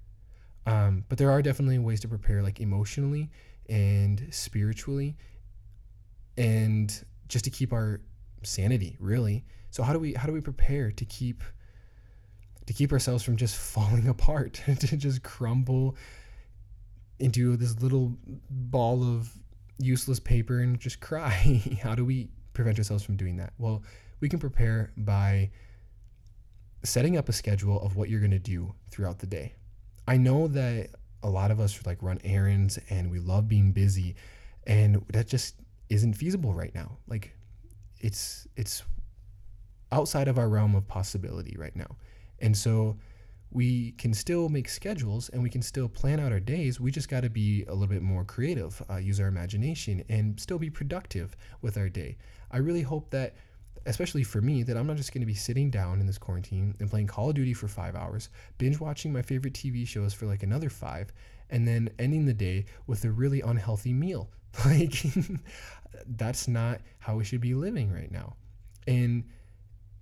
Um, 0.65 1.03
but 1.09 1.17
there 1.17 1.31
are 1.31 1.41
definitely 1.41 1.79
ways 1.79 1.99
to 2.01 2.07
prepare, 2.07 2.41
like 2.41 2.59
emotionally 2.59 3.31
and 3.67 4.27
spiritually, 4.31 5.17
and 6.37 7.05
just 7.27 7.45
to 7.45 7.51
keep 7.51 7.73
our 7.73 8.01
sanity, 8.43 8.97
really. 8.99 9.45
So 9.71 9.83
how 9.83 9.93
do 9.93 9.99
we 9.99 10.13
how 10.13 10.27
do 10.27 10.33
we 10.33 10.41
prepare 10.41 10.91
to 10.91 11.05
keep 11.05 11.43
to 12.65 12.73
keep 12.73 12.91
ourselves 12.91 13.23
from 13.23 13.35
just 13.35 13.55
falling 13.73 14.07
apart, 14.07 14.61
to 14.79 14.97
just 14.97 15.23
crumble 15.23 15.95
into 17.19 17.57
this 17.57 17.79
little 17.81 18.17
ball 18.49 19.03
of 19.03 19.29
useless 19.77 20.19
paper 20.19 20.59
and 20.59 20.79
just 20.79 20.99
cry? 20.99 21.29
how 21.83 21.95
do 21.95 22.05
we 22.05 22.29
prevent 22.53 22.77
ourselves 22.77 23.03
from 23.03 23.15
doing 23.15 23.37
that? 23.37 23.53
Well, 23.57 23.83
we 24.19 24.29
can 24.29 24.39
prepare 24.39 24.91
by 24.97 25.51
setting 26.83 27.17
up 27.17 27.29
a 27.29 27.33
schedule 27.33 27.81
of 27.81 27.95
what 27.95 28.09
you're 28.09 28.19
going 28.19 28.31
to 28.31 28.39
do 28.39 28.73
throughout 28.89 29.19
the 29.19 29.27
day. 29.27 29.53
I 30.07 30.17
know 30.17 30.47
that 30.49 30.89
a 31.21 31.29
lot 31.29 31.51
of 31.51 31.59
us 31.59 31.85
like 31.85 32.01
run 32.01 32.19
errands 32.23 32.79
and 32.89 33.11
we 33.11 33.19
love 33.19 33.47
being 33.47 33.71
busy 33.71 34.15
and 34.65 35.03
that 35.11 35.27
just 35.27 35.55
isn't 35.89 36.13
feasible 36.13 36.53
right 36.53 36.73
now. 36.73 36.97
Like 37.07 37.35
it's 37.99 38.47
it's 38.55 38.83
outside 39.91 40.27
of 40.27 40.37
our 40.37 40.47
realm 40.47 40.75
of 40.75 40.87
possibility 40.87 41.55
right 41.57 41.75
now. 41.75 41.97
And 42.39 42.55
so 42.55 42.97
we 43.51 43.91
can 43.93 44.13
still 44.13 44.49
make 44.49 44.69
schedules 44.69 45.29
and 45.29 45.41
we 45.41 45.49
can 45.49 45.61
still 45.61 45.89
plan 45.89 46.19
out 46.19 46.31
our 46.31 46.39
days. 46.39 46.79
We 46.79 46.91
just 46.91 47.09
got 47.09 47.21
to 47.21 47.29
be 47.29 47.63
a 47.65 47.73
little 47.73 47.87
bit 47.87 48.01
more 48.01 48.23
creative, 48.23 48.81
uh, 48.89 48.97
use 48.97 49.19
our 49.19 49.27
imagination, 49.27 50.03
and 50.09 50.39
still 50.39 50.59
be 50.59 50.69
productive 50.69 51.35
with 51.61 51.77
our 51.77 51.89
day. 51.89 52.17
I 52.51 52.57
really 52.57 52.83
hope 52.83 53.09
that 53.09 53.35
especially 53.85 54.23
for 54.23 54.41
me, 54.41 54.63
that 54.63 54.77
I'm 54.77 54.87
not 54.87 54.97
just 54.97 55.13
going 55.13 55.21
to 55.21 55.25
be 55.25 55.33
sitting 55.33 55.69
down 55.69 55.99
in 55.99 56.05
this 56.05 56.17
quarantine 56.17 56.75
and 56.79 56.89
playing 56.89 57.07
Call 57.07 57.29
of 57.29 57.35
Duty 57.35 57.53
for 57.53 57.67
five 57.67 57.95
hours, 57.95 58.29
binge 58.57 58.79
watching 58.79 59.11
my 59.11 59.21
favorite 59.21 59.53
TV 59.53 59.87
shows 59.87 60.13
for 60.13 60.25
like 60.25 60.43
another 60.43 60.69
five, 60.69 61.11
and 61.49 61.67
then 61.67 61.89
ending 61.97 62.25
the 62.25 62.33
day 62.33 62.65
with 62.87 63.03
a 63.05 63.11
really 63.11 63.41
unhealthy 63.41 63.93
meal. 63.93 64.29
Like, 64.65 65.03
that's 66.17 66.47
not 66.47 66.81
how 66.97 67.15
we 67.15 67.23
should 67.23 67.39
be 67.39 67.53
living 67.53 67.93
right 67.93 68.11
now. 68.11 68.35
And 68.87 69.23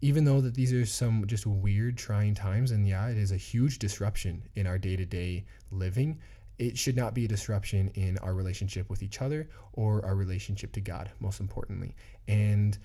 even 0.02 0.26
though 0.26 0.42
that 0.42 0.54
these 0.54 0.74
are 0.74 0.86
some 0.86 1.26
just 1.26 1.46
weird, 1.46 1.98
trying 1.98 2.36
times, 2.36 2.72
and 2.72 2.88
yeah, 2.88 3.08
it 3.08 3.18
is 3.18 3.32
a 3.32 3.38
huge 3.38 3.80
disruption 3.80 4.44
in 4.56 4.68
our 4.68 4.78
day 4.78 4.96
to 4.96 5.06
day 5.06 5.46
living, 5.72 6.20
it 6.60 6.78
should 6.78 6.96
not 6.96 7.14
be 7.14 7.26
a 7.26 7.28
disruption 7.28 7.90
in 7.96 8.18
our 8.20 8.34
relationship 8.34 8.90
with 8.90 9.04
each 9.04 9.22
other 9.22 9.50
or 9.74 10.04
our 10.06 10.16
relationship 10.16 10.72
to 10.74 10.82
God, 10.82 11.10
most 11.20 11.40
importantly. 11.40 11.96
And 12.28 12.78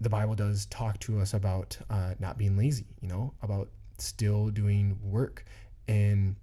the 0.00 0.10
Bible 0.10 0.34
does 0.34 0.66
talk 0.66 0.98
to 1.00 1.20
us 1.20 1.34
about 1.34 1.76
uh, 1.90 2.14
not 2.18 2.38
being 2.38 2.56
lazy, 2.56 2.86
you 3.00 3.08
know, 3.08 3.32
about 3.42 3.68
still 3.98 4.50
doing 4.50 4.98
work 5.02 5.44
and 5.88 6.36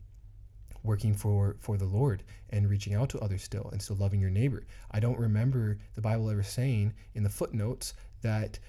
working 0.84 1.14
for 1.14 1.56
for 1.60 1.78
the 1.78 1.86
Lord 1.86 2.24
and 2.50 2.70
reaching 2.70 2.94
out 2.94 3.10
to 3.10 3.20
others 3.20 3.44
still 3.44 3.70
and 3.72 3.82
still 3.82 3.96
loving 3.98 4.20
your 4.20 4.30
neighbor. 4.30 4.66
I 4.92 5.00
don't 5.00 5.20
remember 5.20 5.78
the 5.96 6.02
Bible 6.02 6.30
ever 6.30 6.44
saying 6.44 6.94
in 7.14 7.24
the 7.24 7.30
footnotes 7.30 7.94
that 8.22 8.60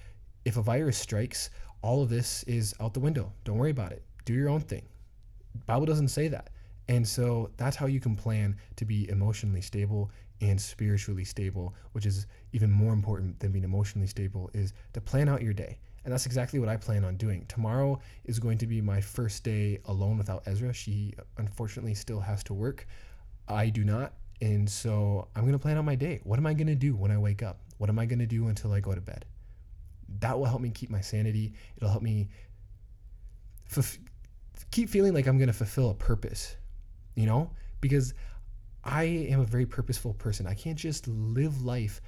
if 0.45 0.57
a 0.57 0.61
virus 0.61 0.97
strikes, 0.97 1.49
all 1.81 2.01
of 2.01 2.09
this 2.09 2.43
is 2.43 2.73
out 2.79 2.93
the 2.93 2.99
window. 2.99 3.31
Don't 3.43 3.57
worry 3.57 3.71
about 3.71 3.91
it. 3.91 4.03
do 4.25 4.33
your 4.33 4.49
own 4.49 4.61
thing. 4.61 4.83
Bible 5.65 5.85
doesn't 5.85 6.07
say 6.07 6.27
that. 6.29 6.49
And 6.87 7.07
so 7.07 7.49
that's 7.57 7.75
how 7.75 7.87
you 7.87 7.99
can 7.99 8.15
plan 8.15 8.55
to 8.75 8.85
be 8.85 9.09
emotionally 9.09 9.61
stable 9.61 10.11
and 10.41 10.59
spiritually 10.59 11.23
stable, 11.23 11.73
which 11.93 12.05
is 12.05 12.27
even 12.53 12.71
more 12.71 12.93
important 12.93 13.39
than 13.39 13.51
being 13.51 13.63
emotionally 13.63 14.07
stable 14.07 14.49
is 14.53 14.73
to 14.93 15.01
plan 15.01 15.29
out 15.29 15.41
your 15.41 15.53
day. 15.53 15.79
And 16.03 16.13
that's 16.13 16.27
exactly 16.27 16.59
what 16.59 16.69
I 16.69 16.77
plan 16.77 17.03
on 17.03 17.17
doing. 17.17 17.45
Tomorrow 17.47 17.99
is 18.25 18.39
going 18.39 18.59
to 18.59 18.67
be 18.67 18.81
my 18.81 19.01
first 19.01 19.43
day 19.43 19.79
alone 19.85 20.17
without 20.17 20.43
Ezra. 20.45 20.71
She 20.73 21.13
unfortunately 21.37 21.95
still 21.95 22.19
has 22.19 22.43
to 22.43 22.53
work. 22.53 22.87
I 23.47 23.69
do 23.69 23.83
not. 23.83 24.13
And 24.41 24.69
so 24.69 25.27
I'm 25.35 25.43
going 25.43 25.53
to 25.53 25.59
plan 25.59 25.77
out 25.77 25.85
my 25.85 25.95
day. 25.95 26.19
What 26.23 26.37
am 26.37 26.45
I 26.45 26.53
going 26.53 26.67
to 26.67 26.75
do 26.75 26.95
when 26.95 27.09
I 27.09 27.17
wake 27.17 27.41
up? 27.41 27.61
What 27.77 27.89
am 27.89 27.97
I 27.97 28.05
going 28.05 28.19
to 28.19 28.27
do 28.27 28.47
until 28.47 28.71
I 28.73 28.79
go 28.79 28.93
to 28.93 29.01
bed? 29.01 29.25
That 30.19 30.37
will 30.37 30.45
help 30.45 30.61
me 30.61 30.69
keep 30.69 30.89
my 30.89 31.01
sanity. 31.01 31.53
It'll 31.77 31.89
help 31.89 32.03
me 32.03 32.29
f- 33.75 33.97
keep 34.71 34.89
feeling 34.89 35.13
like 35.13 35.27
I'm 35.27 35.37
going 35.37 35.47
to 35.47 35.53
fulfill 35.53 35.89
a 35.89 35.93
purpose, 35.93 36.55
you 37.15 37.25
know? 37.25 37.51
Because 37.81 38.13
I 38.83 39.03
am 39.03 39.39
a 39.39 39.45
very 39.45 39.65
purposeful 39.65 40.13
person. 40.13 40.45
I 40.45 40.53
can't 40.53 40.77
just 40.77 41.07
live 41.07 41.63
life, 41.63 42.01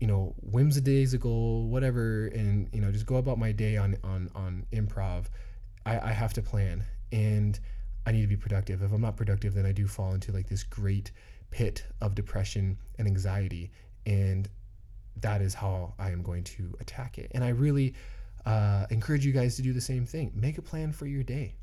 you 0.00 0.06
know, 0.06 0.34
whimsidaisical, 0.50 1.68
whatever, 1.68 2.26
and 2.28 2.68
you 2.72 2.80
know, 2.80 2.90
just 2.90 3.06
go 3.06 3.16
about 3.16 3.38
my 3.38 3.52
day 3.52 3.76
on 3.76 3.96
on 4.02 4.30
on 4.34 4.66
improv. 4.72 5.26
I, 5.84 5.98
I 5.98 6.12
have 6.12 6.32
to 6.34 6.42
plan, 6.42 6.84
and 7.12 7.58
I 8.06 8.12
need 8.12 8.22
to 8.22 8.28
be 8.28 8.36
productive. 8.36 8.82
If 8.82 8.92
I'm 8.92 9.00
not 9.00 9.16
productive, 9.16 9.54
then 9.54 9.66
I 9.66 9.72
do 9.72 9.86
fall 9.86 10.14
into 10.14 10.32
like 10.32 10.48
this 10.48 10.62
great 10.62 11.12
pit 11.50 11.84
of 12.00 12.14
depression 12.14 12.78
and 12.98 13.06
anxiety, 13.06 13.70
and 14.06 14.48
that 15.20 15.42
is 15.42 15.54
how 15.54 15.94
I 15.98 16.10
am 16.10 16.22
going 16.22 16.44
to 16.44 16.74
attack 16.80 17.18
it. 17.18 17.30
And 17.34 17.44
I 17.44 17.50
really 17.50 17.94
uh, 18.46 18.86
encourage 18.90 19.24
you 19.24 19.32
guys 19.32 19.56
to 19.56 19.62
do 19.62 19.72
the 19.72 19.80
same 19.80 20.06
thing. 20.06 20.32
Make 20.34 20.58
a 20.58 20.62
plan 20.62 20.92
for 20.92 21.06
your 21.06 21.22
day 21.22 21.56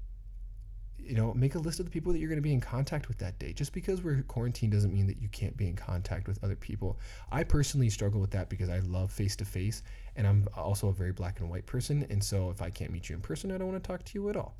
you 1.09 1.15
know, 1.15 1.33
make 1.33 1.55
a 1.55 1.59
list 1.59 1.79
of 1.79 1.85
the 1.85 1.91
people 1.91 2.13
that 2.13 2.19
you're 2.19 2.29
going 2.29 2.37
to 2.37 2.43
be 2.43 2.53
in 2.53 2.61
contact 2.61 3.07
with 3.07 3.17
that 3.17 3.39
day. 3.39 3.51
Just 3.51 3.73
because 3.73 4.03
we're 4.03 4.21
quarantined 4.27 4.73
doesn't 4.73 4.93
mean 4.93 5.07
that 5.07 5.19
you 5.19 5.27
can't 5.29 5.57
be 5.57 5.67
in 5.67 5.75
contact 5.75 6.27
with 6.27 6.41
other 6.43 6.55
people. 6.55 6.99
I 7.31 7.43
personally 7.43 7.89
struggle 7.89 8.21
with 8.21 8.29
that 8.31 8.47
because 8.47 8.69
I 8.69 8.79
love 8.79 9.11
face 9.11 9.35
to 9.37 9.45
face 9.45 9.81
and 10.15 10.27
I'm 10.27 10.47
also 10.55 10.89
a 10.89 10.93
very 10.93 11.11
black 11.11 11.39
and 11.39 11.49
white 11.49 11.65
person. 11.65 12.05
And 12.11 12.23
so 12.23 12.51
if 12.51 12.61
I 12.61 12.69
can't 12.69 12.91
meet 12.91 13.09
you 13.09 13.15
in 13.15 13.21
person, 13.21 13.51
I 13.51 13.57
don't 13.57 13.71
want 13.71 13.83
to 13.83 13.87
talk 13.87 14.03
to 14.05 14.11
you 14.13 14.29
at 14.29 14.35
all. 14.35 14.55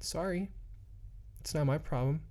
Sorry. 0.00 0.50
It's 1.40 1.54
not 1.54 1.66
my 1.66 1.78
problem. 1.78 2.20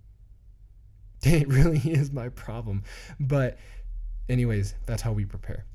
It 1.24 1.48
really 1.48 1.78
is 1.78 2.12
my 2.12 2.30
problem. 2.30 2.82
But, 3.20 3.60
anyways, 4.28 4.74
that's 4.88 5.04
how 5.04 5.12
we 5.12 5.24
prepare. 5.24 5.66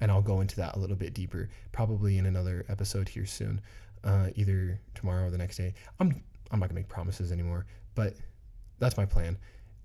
And 0.00 0.10
I'll 0.10 0.22
go 0.22 0.40
into 0.40 0.56
that 0.56 0.76
a 0.76 0.78
little 0.78 0.96
bit 0.96 1.14
deeper, 1.14 1.48
probably 1.72 2.18
in 2.18 2.26
another 2.26 2.64
episode 2.68 3.08
here 3.08 3.26
soon, 3.26 3.60
uh, 4.04 4.28
either 4.36 4.80
tomorrow 4.94 5.26
or 5.26 5.30
the 5.30 5.38
next 5.38 5.56
day. 5.56 5.74
I'm 6.00 6.22
I'm 6.50 6.60
not 6.60 6.68
gonna 6.68 6.80
make 6.80 6.88
promises 6.88 7.32
anymore, 7.32 7.66
but 7.94 8.14
that's 8.78 8.96
my 8.96 9.04
plan. 9.04 9.36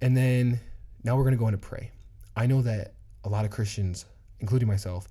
And 0.01 0.15
then 0.15 0.59
now 1.03 1.15
we're 1.15 1.23
gonna 1.23 1.37
go 1.37 1.47
into 1.47 1.57
pray. 1.57 1.91
I 2.35 2.45
know 2.45 2.61
that 2.61 2.93
a 3.23 3.29
lot 3.29 3.45
of 3.45 3.51
Christians, 3.51 4.05
including 4.39 4.67
myself, 4.67 5.07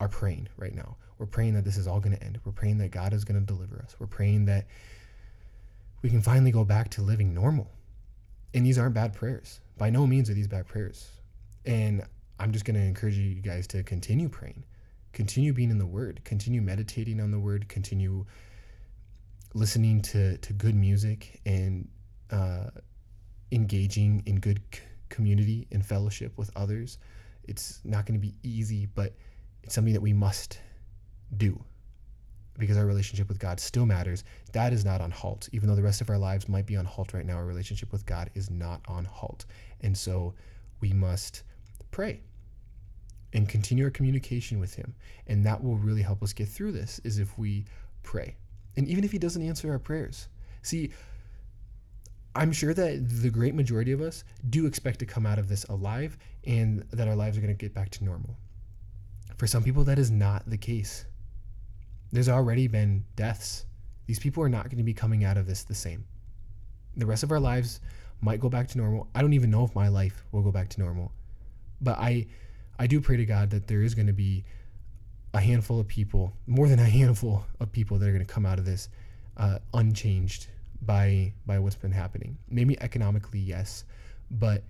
are 0.00 0.08
praying 0.08 0.48
right 0.56 0.74
now. 0.74 0.96
We're 1.18 1.26
praying 1.26 1.54
that 1.54 1.64
this 1.64 1.76
is 1.76 1.86
all 1.86 2.00
gonna 2.00 2.18
end. 2.20 2.40
We're 2.44 2.52
praying 2.52 2.78
that 2.78 2.90
God 2.90 3.12
is 3.12 3.24
gonna 3.24 3.40
deliver 3.40 3.80
us. 3.82 3.96
We're 3.98 4.06
praying 4.06 4.46
that 4.46 4.66
we 6.02 6.10
can 6.10 6.20
finally 6.20 6.50
go 6.50 6.64
back 6.64 6.90
to 6.90 7.02
living 7.02 7.32
normal. 7.34 7.70
And 8.52 8.64
these 8.64 8.78
aren't 8.78 8.94
bad 8.94 9.14
prayers. 9.14 9.60
By 9.78 9.90
no 9.90 10.06
means 10.06 10.30
are 10.30 10.34
these 10.34 10.48
bad 10.48 10.66
prayers. 10.66 11.08
And 11.64 12.04
I'm 12.38 12.52
just 12.52 12.64
going 12.64 12.74
to 12.74 12.82
encourage 12.82 13.16
you 13.16 13.34
guys 13.36 13.66
to 13.68 13.82
continue 13.82 14.28
praying, 14.28 14.64
continue 15.12 15.52
being 15.52 15.70
in 15.70 15.78
the 15.78 15.86
Word, 15.86 16.20
continue 16.24 16.60
meditating 16.60 17.20
on 17.20 17.30
the 17.30 17.38
Word, 17.38 17.68
continue 17.68 18.24
listening 19.54 20.02
to, 20.02 20.36
to 20.38 20.52
good 20.52 20.74
music 20.74 21.40
and 21.46 21.88
uh, 22.30 22.66
engaging 23.52 24.22
in 24.26 24.40
good 24.40 24.60
c- 24.72 24.80
community 25.08 25.68
and 25.70 25.86
fellowship 25.86 26.36
with 26.36 26.50
others. 26.56 26.98
It's 27.44 27.80
not 27.84 28.06
going 28.06 28.20
to 28.20 28.26
be 28.26 28.34
easy, 28.42 28.86
but 28.86 29.14
it's 29.62 29.74
something 29.74 29.92
that 29.92 30.00
we 30.00 30.12
must 30.12 30.58
do 31.36 31.62
because 32.58 32.76
our 32.76 32.86
relationship 32.86 33.28
with 33.28 33.38
God 33.38 33.58
still 33.60 33.86
matters. 33.86 34.24
That 34.52 34.72
is 34.72 34.84
not 34.84 35.00
on 35.00 35.10
halt. 35.10 35.48
Even 35.52 35.68
though 35.68 35.74
the 35.74 35.82
rest 35.82 36.00
of 36.00 36.10
our 36.10 36.18
lives 36.18 36.48
might 36.48 36.66
be 36.66 36.76
on 36.76 36.84
halt 36.84 37.12
right 37.12 37.26
now, 37.26 37.34
our 37.34 37.44
relationship 37.44 37.92
with 37.92 38.06
God 38.06 38.30
is 38.34 38.50
not 38.50 38.80
on 38.86 39.04
halt. 39.04 39.44
And 39.80 39.96
so 39.96 40.34
we 40.80 40.92
must 40.92 41.42
pray 41.94 42.20
and 43.34 43.48
continue 43.48 43.84
our 43.84 43.90
communication 43.90 44.58
with 44.58 44.74
him. 44.74 44.92
And 45.28 45.46
that 45.46 45.62
will 45.62 45.76
really 45.76 46.02
help 46.02 46.24
us 46.24 46.32
get 46.32 46.48
through 46.48 46.72
this 46.72 47.00
is 47.04 47.20
if 47.20 47.38
we 47.38 47.64
pray. 48.02 48.36
And 48.76 48.88
even 48.88 49.04
if 49.04 49.12
he 49.12 49.18
doesn't 49.18 49.40
answer 49.40 49.70
our 49.70 49.78
prayers. 49.78 50.26
See, 50.62 50.90
I'm 52.34 52.50
sure 52.50 52.74
that 52.74 53.22
the 53.22 53.30
great 53.30 53.54
majority 53.54 53.92
of 53.92 54.00
us 54.00 54.24
do 54.50 54.66
expect 54.66 54.98
to 54.98 55.06
come 55.06 55.24
out 55.24 55.38
of 55.38 55.48
this 55.48 55.62
alive 55.66 56.18
and 56.44 56.84
that 56.90 57.06
our 57.06 57.14
lives 57.14 57.38
are 57.38 57.40
going 57.40 57.56
to 57.56 57.64
get 57.64 57.72
back 57.72 57.90
to 57.90 58.04
normal. 58.04 58.36
For 59.36 59.46
some 59.46 59.62
people, 59.62 59.84
that 59.84 59.98
is 59.98 60.10
not 60.10 60.42
the 60.50 60.58
case. 60.58 61.06
There's 62.10 62.28
already 62.28 62.66
been 62.66 63.04
deaths. 63.14 63.66
These 64.06 64.18
people 64.18 64.42
are 64.42 64.48
not 64.48 64.64
going 64.64 64.78
to 64.78 64.84
be 64.84 64.94
coming 64.94 65.22
out 65.22 65.36
of 65.36 65.46
this 65.46 65.62
the 65.62 65.76
same. 65.76 66.04
The 66.96 67.06
rest 67.06 67.22
of 67.22 67.30
our 67.30 67.40
lives 67.40 67.80
might 68.20 68.40
go 68.40 68.48
back 68.48 68.66
to 68.68 68.78
normal. 68.78 69.08
I 69.14 69.20
don't 69.20 69.32
even 69.32 69.50
know 69.50 69.62
if 69.62 69.74
my 69.76 69.86
life 69.86 70.24
will 70.32 70.42
go 70.42 70.50
back 70.50 70.68
to 70.70 70.80
normal. 70.80 71.12
But 71.84 71.98
I 71.98 72.26
I 72.78 72.88
do 72.88 73.00
pray 73.00 73.16
to 73.18 73.26
God 73.26 73.50
that 73.50 73.68
there 73.68 73.82
is 73.82 73.94
going 73.94 74.08
to 74.08 74.12
be 74.12 74.44
a 75.32 75.40
handful 75.40 75.78
of 75.78 75.86
people, 75.86 76.32
more 76.46 76.68
than 76.68 76.78
a 76.78 76.84
handful 76.84 77.44
of 77.60 77.70
people 77.70 77.98
that 77.98 78.08
are 78.08 78.12
going 78.12 78.24
to 78.24 78.32
come 78.32 78.46
out 78.46 78.58
of 78.58 78.64
this 78.64 78.88
uh, 79.36 79.58
unchanged 79.74 80.48
by 80.82 81.32
by 81.46 81.58
what's 81.58 81.76
been 81.76 81.92
happening. 81.92 82.36
Maybe 82.48 82.80
economically, 82.80 83.38
yes, 83.38 83.84
but 84.30 84.64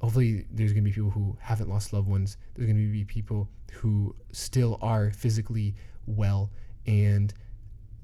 hopefully 0.00 0.46
there's 0.50 0.72
going 0.72 0.84
to 0.84 0.90
be 0.90 0.94
people 0.94 1.10
who 1.10 1.36
haven't 1.40 1.68
lost 1.68 1.92
loved 1.92 2.08
ones. 2.08 2.36
There's 2.54 2.66
going 2.66 2.76
to 2.76 2.92
be 2.92 3.04
people 3.04 3.48
who 3.72 4.14
still 4.32 4.78
are 4.80 5.10
physically 5.10 5.74
well 6.06 6.50
and 6.86 7.32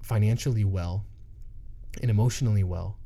financially 0.03 0.65
well 0.65 1.05
and 2.01 2.11
emotionally 2.11 2.65
well. 2.65 2.97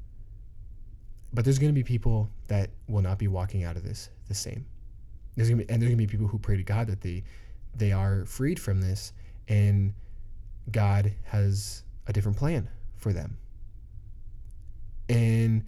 But 1.33 1.45
there's 1.45 1.59
going 1.59 1.73
to 1.73 1.75
be 1.75 1.83
people 1.83 2.31
that 2.47 2.71
will 2.89 3.03
not 3.03 3.19
be 3.19 3.27
walking 3.27 3.65
out 3.65 3.77
of 3.77 3.83
this 3.83 4.11
the 4.29 4.35
same. 4.35 4.65
There's 5.37 5.49
gonna 5.49 5.64
be, 5.64 5.71
and 5.71 5.83
there's 5.83 5.93
to 5.93 5.97
be 5.97 6.07
people 6.07 6.26
who 6.26 6.38
pray 6.38 6.57
to 6.57 6.62
God 6.62 6.87
that 6.87 7.00
they 7.00 7.25
they 7.76 7.93
are 7.93 8.25
freed 8.25 8.61
from 8.61 8.81
this 8.81 9.12
and 9.49 9.93
God 10.71 11.12
has 11.25 11.83
a 12.07 12.12
different 12.12 12.38
plan 12.38 12.69
for 12.97 13.12
them. 13.12 13.37
And 15.09 15.64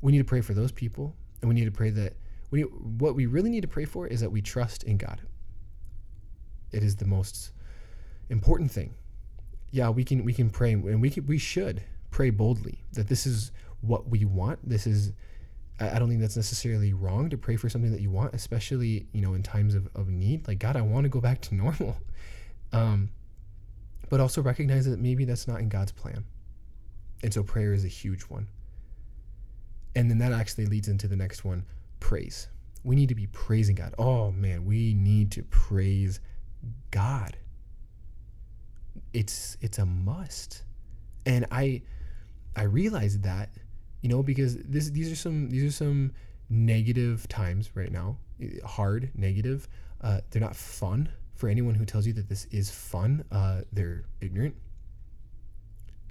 we 0.00 0.12
need 0.12 0.18
to 0.18 0.24
pray 0.24 0.40
for 0.40 0.52
those 0.52 0.72
people 0.72 1.14
and 1.40 1.48
we 1.48 1.54
need 1.54 1.64
to 1.64 1.70
pray 1.70 1.90
that 1.90 2.14
we 2.50 2.62
what 2.62 3.14
we 3.14 3.26
really 3.26 3.50
need 3.50 3.62
to 3.62 3.68
pray 3.68 3.84
for 3.84 4.06
is 4.06 4.20
that 4.20 4.30
we 4.30 4.42
trust 4.42 4.82
in 4.84 4.96
God. 4.96 5.20
It 6.72 6.82
is 6.82 6.96
the 6.96 7.06
most 7.06 7.52
important 8.28 8.70
thing. 8.70 8.94
Yeah, 9.70 9.90
we 9.90 10.04
can 10.04 10.24
we 10.24 10.32
can 10.32 10.50
pray 10.50 10.72
and 10.72 11.00
we 11.00 11.10
can, 11.10 11.26
we 11.26 11.38
should 11.38 11.82
pray 12.10 12.30
boldly 12.30 12.84
that 12.92 13.08
this 13.08 13.26
is 13.26 13.52
what 13.80 14.08
we 14.08 14.24
want. 14.24 14.58
This 14.68 14.86
is 14.86 15.12
I 15.80 15.98
don't 15.98 16.08
think 16.08 16.20
that's 16.20 16.36
necessarily 16.36 16.92
wrong 16.92 17.30
to 17.30 17.36
pray 17.36 17.56
for 17.56 17.68
something 17.68 17.90
that 17.90 18.00
you 18.00 18.10
want, 18.10 18.32
especially 18.32 19.08
you 19.12 19.20
know 19.20 19.34
in 19.34 19.42
times 19.42 19.74
of, 19.74 19.88
of 19.96 20.08
need. 20.08 20.46
Like 20.46 20.60
God, 20.60 20.76
I 20.76 20.82
want 20.82 21.04
to 21.04 21.08
go 21.08 21.20
back 21.20 21.40
to 21.42 21.54
normal, 21.54 21.96
um, 22.72 23.10
but 24.08 24.20
also 24.20 24.40
recognize 24.40 24.86
that 24.86 25.00
maybe 25.00 25.24
that's 25.24 25.48
not 25.48 25.60
in 25.60 25.68
God's 25.68 25.90
plan, 25.90 26.24
and 27.22 27.34
so 27.34 27.42
prayer 27.42 27.72
is 27.72 27.84
a 27.84 27.88
huge 27.88 28.22
one. 28.22 28.46
And 29.96 30.10
then 30.10 30.18
that 30.18 30.32
actually 30.32 30.66
leads 30.66 30.86
into 30.86 31.08
the 31.08 31.16
next 31.16 31.44
one: 31.44 31.64
praise. 31.98 32.48
We 32.84 32.94
need 32.94 33.08
to 33.08 33.14
be 33.14 33.26
praising 33.28 33.74
God. 33.74 33.94
Oh 33.98 34.30
man, 34.30 34.64
we 34.64 34.94
need 34.94 35.32
to 35.32 35.42
praise 35.44 36.20
God. 36.92 37.36
It's 39.12 39.56
it's 39.60 39.78
a 39.78 39.86
must, 39.86 40.62
and 41.26 41.46
I 41.50 41.82
I 42.54 42.62
realized 42.62 43.24
that 43.24 43.50
you 44.04 44.10
know, 44.10 44.22
because 44.22 44.58
this 44.58 44.90
these 44.90 45.10
are 45.10 45.16
some 45.16 45.48
these 45.48 45.64
are 45.64 45.72
some 45.72 46.12
negative 46.50 47.26
times 47.26 47.70
right 47.74 47.90
now, 47.90 48.18
hard, 48.62 49.10
negative. 49.14 49.66
Uh, 50.02 50.20
they're 50.28 50.42
not 50.42 50.54
fun 50.54 51.08
for 51.34 51.48
anyone 51.48 51.74
who 51.74 51.86
tells 51.86 52.06
you 52.06 52.12
that 52.12 52.28
this 52.28 52.44
is 52.50 52.70
fun. 52.70 53.24
Uh, 53.32 53.62
they're 53.72 54.04
ignorant. 54.20 54.54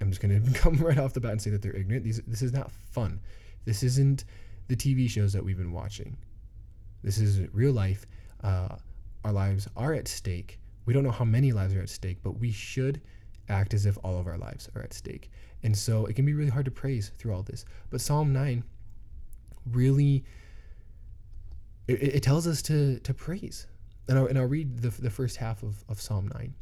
I'm 0.00 0.10
just 0.10 0.20
gonna 0.20 0.40
come 0.54 0.74
right 0.78 0.98
off 0.98 1.12
the 1.12 1.20
bat 1.20 1.30
and 1.30 1.40
say 1.40 1.50
that 1.50 1.62
they're 1.62 1.76
ignorant. 1.76 2.02
These 2.02 2.20
this 2.26 2.42
is 2.42 2.52
not 2.52 2.72
fun. 2.90 3.20
This 3.64 3.84
isn't 3.84 4.24
the 4.66 4.74
TV 4.74 5.08
shows 5.08 5.32
that 5.32 5.44
we've 5.44 5.56
been 5.56 5.72
watching. 5.72 6.16
This 7.04 7.18
is 7.18 7.42
real 7.52 7.72
life. 7.72 8.06
Uh, 8.42 8.74
our 9.24 9.32
lives 9.32 9.68
are 9.76 9.94
at 9.94 10.08
stake. 10.08 10.58
We 10.84 10.94
don't 10.94 11.04
know 11.04 11.12
how 11.12 11.24
many 11.24 11.52
lives 11.52 11.76
are 11.76 11.80
at 11.80 11.88
stake, 11.88 12.18
but 12.24 12.40
we 12.40 12.50
should 12.50 13.00
act 13.48 13.74
as 13.74 13.86
if 13.86 13.98
all 14.02 14.18
of 14.18 14.26
our 14.26 14.38
lives 14.38 14.68
are 14.74 14.82
at 14.82 14.92
stake. 14.92 15.30
And 15.62 15.76
so 15.76 16.06
it 16.06 16.14
can 16.14 16.24
be 16.24 16.34
really 16.34 16.50
hard 16.50 16.64
to 16.66 16.70
praise 16.70 17.10
through 17.16 17.34
all 17.34 17.42
this. 17.42 17.64
But 17.90 18.00
Psalm 18.00 18.32
9 18.32 18.64
really 19.72 20.24
it, 21.88 22.16
it 22.16 22.22
tells 22.22 22.46
us 22.46 22.62
to 22.62 22.98
to 23.00 23.14
praise. 23.14 23.66
And 24.08 24.18
I'll, 24.18 24.26
and 24.26 24.38
I'll 24.38 24.46
read 24.46 24.80
the, 24.80 24.90
the 24.90 25.10
first 25.10 25.38
half 25.38 25.62
of, 25.62 25.82
of 25.88 26.00
Psalm 26.00 26.28
9. 26.34 26.54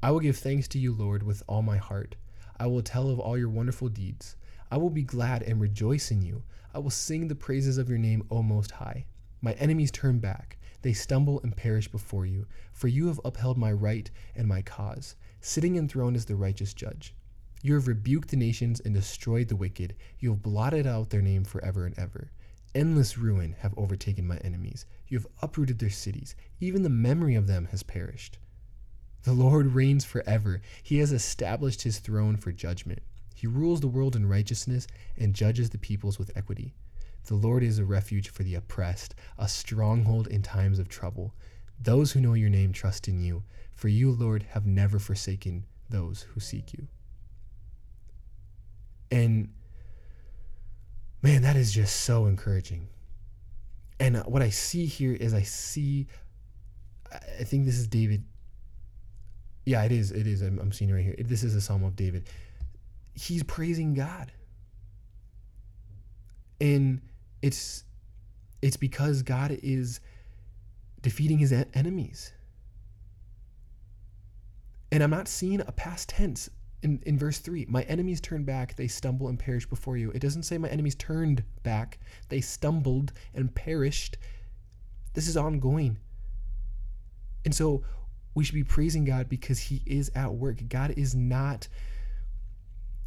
I 0.00 0.12
will 0.12 0.20
give 0.20 0.36
thanks 0.36 0.68
to 0.68 0.78
you, 0.78 0.94
Lord, 0.94 1.24
with 1.24 1.42
all 1.48 1.62
my 1.62 1.76
heart. 1.76 2.14
I 2.60 2.68
will 2.68 2.82
tell 2.82 3.10
of 3.10 3.18
all 3.18 3.36
your 3.36 3.48
wonderful 3.48 3.88
deeds. 3.88 4.36
I 4.70 4.76
will 4.76 4.90
be 4.90 5.02
glad 5.02 5.42
and 5.42 5.60
rejoice 5.60 6.12
in 6.12 6.22
you. 6.22 6.44
I 6.72 6.78
will 6.78 6.90
sing 6.90 7.26
the 7.26 7.34
praises 7.34 7.78
of 7.78 7.88
your 7.88 7.98
name, 7.98 8.24
O 8.30 8.42
Most 8.42 8.70
High. 8.70 9.06
My 9.40 9.52
enemies 9.54 9.90
turn 9.90 10.18
back. 10.20 10.57
They 10.82 10.92
stumble 10.92 11.40
and 11.42 11.56
perish 11.56 11.88
before 11.88 12.26
you. 12.26 12.46
For 12.72 12.88
you 12.88 13.08
have 13.08 13.20
upheld 13.24 13.58
my 13.58 13.72
right 13.72 14.10
and 14.36 14.46
my 14.46 14.62
cause, 14.62 15.16
sitting 15.40 15.76
enthroned 15.76 16.16
as 16.16 16.26
the 16.26 16.36
righteous 16.36 16.72
judge. 16.72 17.14
You 17.62 17.74
have 17.74 17.88
rebuked 17.88 18.28
the 18.28 18.36
nations 18.36 18.80
and 18.80 18.94
destroyed 18.94 19.48
the 19.48 19.56
wicked. 19.56 19.94
You 20.20 20.30
have 20.30 20.42
blotted 20.42 20.86
out 20.86 21.10
their 21.10 21.22
name 21.22 21.44
forever 21.44 21.84
and 21.84 21.98
ever. 21.98 22.30
Endless 22.74 23.18
ruin 23.18 23.56
have 23.60 23.74
overtaken 23.76 24.26
my 24.26 24.36
enemies. 24.38 24.86
You 25.08 25.18
have 25.18 25.26
uprooted 25.42 25.78
their 25.78 25.90
cities. 25.90 26.36
Even 26.60 26.82
the 26.82 26.88
memory 26.88 27.34
of 27.34 27.48
them 27.48 27.66
has 27.72 27.82
perished. 27.82 28.38
The 29.24 29.32
Lord 29.32 29.66
reigns 29.74 30.04
forever. 30.04 30.60
He 30.82 30.98
has 30.98 31.10
established 31.10 31.82
his 31.82 31.98
throne 31.98 32.36
for 32.36 32.52
judgment. 32.52 33.00
He 33.34 33.46
rules 33.46 33.80
the 33.80 33.88
world 33.88 34.14
in 34.14 34.28
righteousness 34.28 34.86
and 35.16 35.34
judges 35.34 35.70
the 35.70 35.78
peoples 35.78 36.18
with 36.18 36.36
equity. 36.36 36.74
The 37.26 37.34
Lord 37.34 37.62
is 37.62 37.78
a 37.78 37.84
refuge 37.84 38.30
for 38.30 38.42
the 38.42 38.54
oppressed, 38.54 39.14
a 39.38 39.48
stronghold 39.48 40.28
in 40.28 40.42
times 40.42 40.78
of 40.78 40.88
trouble. 40.88 41.34
Those 41.80 42.12
who 42.12 42.20
know 42.20 42.34
your 42.34 42.50
name 42.50 42.72
trust 42.72 43.06
in 43.06 43.20
you, 43.20 43.42
for 43.74 43.88
you, 43.88 44.10
Lord, 44.10 44.44
have 44.50 44.66
never 44.66 44.98
forsaken 44.98 45.64
those 45.90 46.22
who 46.22 46.40
seek 46.40 46.72
you. 46.72 46.88
And 49.10 49.50
man, 51.22 51.42
that 51.42 51.56
is 51.56 51.72
just 51.72 52.00
so 52.00 52.26
encouraging. 52.26 52.88
And 54.00 54.16
what 54.26 54.42
I 54.42 54.50
see 54.50 54.86
here 54.86 55.12
is 55.12 55.34
I 55.34 55.42
see, 55.42 56.06
I 57.12 57.44
think 57.44 57.64
this 57.66 57.78
is 57.78 57.86
David. 57.86 58.24
Yeah, 59.66 59.84
it 59.84 59.92
is. 59.92 60.12
It 60.12 60.26
is. 60.26 60.40
I'm, 60.40 60.58
I'm 60.58 60.72
seeing 60.72 60.92
right 60.92 61.04
here. 61.04 61.16
This 61.18 61.42
is 61.42 61.54
a 61.54 61.60
Psalm 61.60 61.84
of 61.84 61.96
David. 61.96 62.28
He's 63.14 63.42
praising 63.42 63.94
God. 63.94 64.32
And 66.60 67.00
it's 67.42 67.84
it's 68.60 68.76
because 68.76 69.22
God 69.22 69.56
is 69.62 70.00
defeating 71.00 71.38
his 71.38 71.52
enemies. 71.74 72.32
And 74.90 75.02
I'm 75.02 75.10
not 75.10 75.28
seeing 75.28 75.60
a 75.60 75.72
past 75.72 76.08
tense 76.08 76.50
in, 76.82 77.02
in 77.06 77.18
verse 77.18 77.38
3 77.38 77.66
my 77.68 77.82
enemies 77.82 78.20
turn 78.20 78.44
back 78.44 78.76
they 78.76 78.86
stumble 78.86 79.28
and 79.28 79.38
perish 79.38 79.66
before 79.66 79.96
you. 79.96 80.10
It 80.10 80.20
doesn't 80.20 80.44
say 80.44 80.58
my 80.58 80.68
enemies 80.68 80.94
turned 80.94 81.42
back 81.62 81.98
they 82.28 82.40
stumbled 82.40 83.12
and 83.34 83.54
perished. 83.54 84.16
This 85.14 85.28
is 85.28 85.36
ongoing. 85.36 85.98
And 87.44 87.54
so 87.54 87.84
we 88.34 88.44
should 88.44 88.54
be 88.54 88.64
praising 88.64 89.04
god 89.04 89.28
because 89.28 89.58
he 89.58 89.82
is 89.86 90.10
at 90.14 90.32
work. 90.32 90.68
God 90.68 90.94
is 90.96 91.14
not 91.14 91.68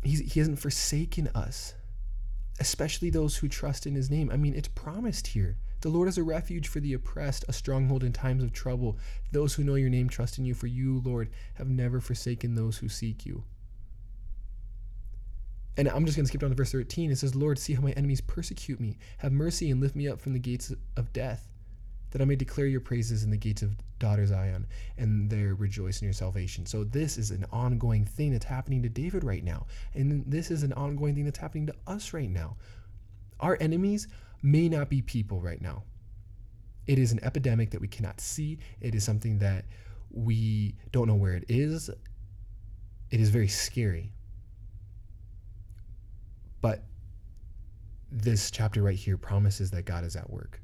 he's, 0.03 0.19
he 0.33 0.39
hasn't 0.39 0.59
forsaken 0.59 1.29
us 1.33 1.73
especially 2.59 3.09
those 3.09 3.37
who 3.37 3.47
trust 3.47 3.85
in 3.85 3.95
his 3.95 4.09
name 4.09 4.29
i 4.31 4.37
mean 4.37 4.53
it's 4.53 4.67
promised 4.67 5.27
here 5.27 5.57
the 5.81 5.89
Lord 5.89 6.07
is 6.07 6.17
a 6.19 6.23
refuge 6.23 6.67
for 6.67 6.79
the 6.79 6.93
oppressed, 6.93 7.43
a 7.47 7.53
stronghold 7.53 8.03
in 8.03 8.13
times 8.13 8.43
of 8.43 8.53
trouble. 8.53 8.99
Those 9.31 9.55
who 9.55 9.63
know 9.63 9.73
your 9.73 9.89
name 9.89 10.09
trust 10.09 10.37
in 10.37 10.45
you, 10.45 10.53
for 10.53 10.67
you, 10.67 11.01
Lord, 11.03 11.29
have 11.55 11.69
never 11.69 11.99
forsaken 11.99 12.53
those 12.53 12.77
who 12.77 12.87
seek 12.87 13.25
you. 13.25 13.43
And 15.75 15.89
I'm 15.89 16.05
just 16.05 16.15
going 16.15 16.25
to 16.25 16.27
skip 16.27 16.41
down 16.41 16.51
to 16.51 16.55
verse 16.55 16.71
13. 16.71 17.09
It 17.09 17.17
says, 17.17 17.33
Lord, 17.33 17.57
see 17.57 17.73
how 17.73 17.81
my 17.81 17.91
enemies 17.93 18.21
persecute 18.21 18.79
me. 18.79 18.99
Have 19.19 19.31
mercy 19.31 19.71
and 19.71 19.81
lift 19.81 19.95
me 19.95 20.07
up 20.07 20.21
from 20.21 20.33
the 20.33 20.39
gates 20.39 20.71
of 20.95 21.13
death, 21.13 21.47
that 22.11 22.21
I 22.21 22.25
may 22.25 22.35
declare 22.35 22.67
your 22.67 22.81
praises 22.81 23.23
in 23.23 23.31
the 23.31 23.37
gates 23.37 23.61
of 23.61 23.75
daughter 23.99 24.25
Zion, 24.25 24.67
and 24.97 25.29
there 25.29 25.55
rejoice 25.55 26.01
in 26.01 26.05
your 26.05 26.13
salvation. 26.13 26.65
So 26.65 26.83
this 26.83 27.17
is 27.17 27.31
an 27.31 27.45
ongoing 27.51 28.05
thing 28.05 28.31
that's 28.31 28.45
happening 28.45 28.83
to 28.83 28.89
David 28.89 29.23
right 29.23 29.43
now. 29.43 29.65
And 29.93 30.23
this 30.27 30.51
is 30.51 30.63
an 30.63 30.73
ongoing 30.73 31.15
thing 31.15 31.25
that's 31.25 31.39
happening 31.39 31.67
to 31.67 31.75
us 31.87 32.13
right 32.13 32.29
now. 32.29 32.57
Our 33.39 33.57
enemies 33.59 34.07
may 34.43 34.69
not 34.69 34.89
be 34.89 35.01
people 35.01 35.41
right 35.41 35.61
now. 35.61 35.83
It 36.87 36.99
is 36.99 37.11
an 37.11 37.23
epidemic 37.23 37.69
that 37.71 37.81
we 37.81 37.87
cannot 37.87 38.19
see. 38.19 38.59
It 38.81 38.93
is 38.95 39.03
something 39.03 39.39
that 39.39 39.65
we 40.09 40.75
don't 40.91 41.07
know 41.07 41.15
where 41.15 41.35
it 41.35 41.45
is. 41.47 41.89
It 43.09 43.19
is 43.19 43.29
very 43.29 43.47
scary. 43.47 44.13
But 46.61 46.83
this 48.11 48.51
chapter 48.51 48.81
right 48.81 48.97
here 48.97 49.17
promises 49.17 49.71
that 49.71 49.85
God 49.85 50.03
is 50.03 50.15
at 50.15 50.29
work 50.29 50.59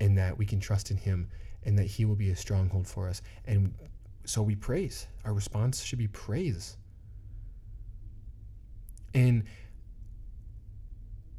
and 0.00 0.16
that 0.18 0.36
we 0.36 0.44
can 0.44 0.60
trust 0.60 0.90
in 0.90 0.96
Him 0.96 1.28
and 1.64 1.78
that 1.78 1.86
He 1.86 2.04
will 2.04 2.16
be 2.16 2.30
a 2.30 2.36
stronghold 2.36 2.86
for 2.86 3.08
us. 3.08 3.22
And 3.46 3.74
so 4.24 4.42
we 4.42 4.54
praise. 4.54 5.06
Our 5.24 5.32
response 5.32 5.82
should 5.82 5.98
be 5.98 6.08
praise. 6.08 6.76
And 9.14 9.44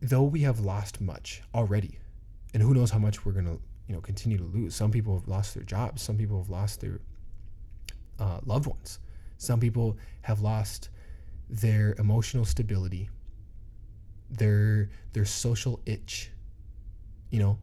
though 0.01 0.23
we 0.23 0.41
have 0.41 0.59
lost 0.59 1.01
much 1.01 1.41
already, 1.53 1.99
and 2.53 2.63
who 2.63 2.73
knows 2.73 2.89
how 2.89 2.99
much 2.99 3.25
we're 3.25 3.33
going 3.33 3.45
to 3.45 3.59
you 3.87 3.95
know 3.95 4.01
continue 4.01 4.37
to 4.37 4.43
lose. 4.43 4.75
Some 4.75 4.91
people 4.91 5.17
have 5.17 5.27
lost 5.27 5.53
their 5.53 5.63
jobs. 5.63 6.01
Some 6.01 6.17
people 6.17 6.37
have 6.37 6.49
lost 6.49 6.81
their 6.81 6.99
uh, 8.19 8.39
loved 8.45 8.67
ones. 8.67 8.99
Some 9.37 9.59
people 9.59 9.97
have 10.21 10.41
lost 10.41 10.89
their 11.49 11.95
emotional 11.97 12.45
stability, 12.45 13.09
their 14.29 14.89
their 15.13 15.25
social 15.25 15.79
itch. 15.85 16.31
You 17.29 17.39
know, 17.39 17.59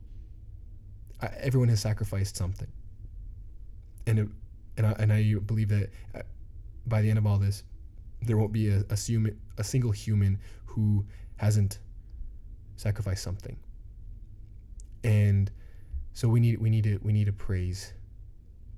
Everyone 1.38 1.68
has 1.68 1.80
sacrificed 1.80 2.36
something, 2.36 2.68
and 4.06 4.18
it, 4.18 4.28
and 4.76 4.86
I, 4.86 4.92
and 4.98 5.12
I 5.12 5.34
believe 5.46 5.68
that 5.68 5.90
uh, 6.14 6.22
by 6.86 7.02
the 7.02 7.08
end 7.08 7.18
of 7.18 7.26
all 7.26 7.38
this, 7.38 7.62
there 8.22 8.36
won't 8.36 8.52
be 8.52 8.68
a, 8.68 8.84
a, 8.90 8.96
human, 8.96 9.40
a 9.58 9.64
single 9.64 9.90
human 9.90 10.38
who 10.66 11.04
hasn't 11.36 11.78
sacrificed 12.76 13.22
something. 13.22 13.56
And 15.02 15.50
so 16.12 16.28
we 16.28 16.40
need 16.40 16.60
we 16.60 16.70
need 16.70 16.84
to 16.84 16.98
we 17.02 17.12
need 17.12 17.26
to 17.26 17.32
praise 17.32 17.92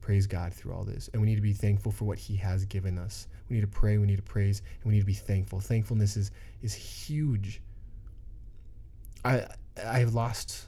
praise 0.00 0.26
God 0.26 0.54
through 0.54 0.72
all 0.72 0.84
this. 0.84 1.08
And 1.12 1.20
we 1.20 1.26
need 1.26 1.34
to 1.36 1.42
be 1.42 1.52
thankful 1.52 1.90
for 1.90 2.04
what 2.04 2.18
He 2.18 2.36
has 2.36 2.64
given 2.64 2.98
us. 2.98 3.26
We 3.48 3.54
need 3.56 3.62
to 3.62 3.66
pray, 3.66 3.98
we 3.98 4.06
need 4.06 4.16
to 4.16 4.22
praise, 4.22 4.62
and 4.82 4.84
we 4.84 4.94
need 4.94 5.00
to 5.00 5.06
be 5.06 5.14
thankful. 5.14 5.60
Thankfulness 5.60 6.16
is 6.16 6.30
is 6.62 6.74
huge. 6.74 7.60
I 9.24 9.46
I've 9.84 10.14
lost 10.14 10.66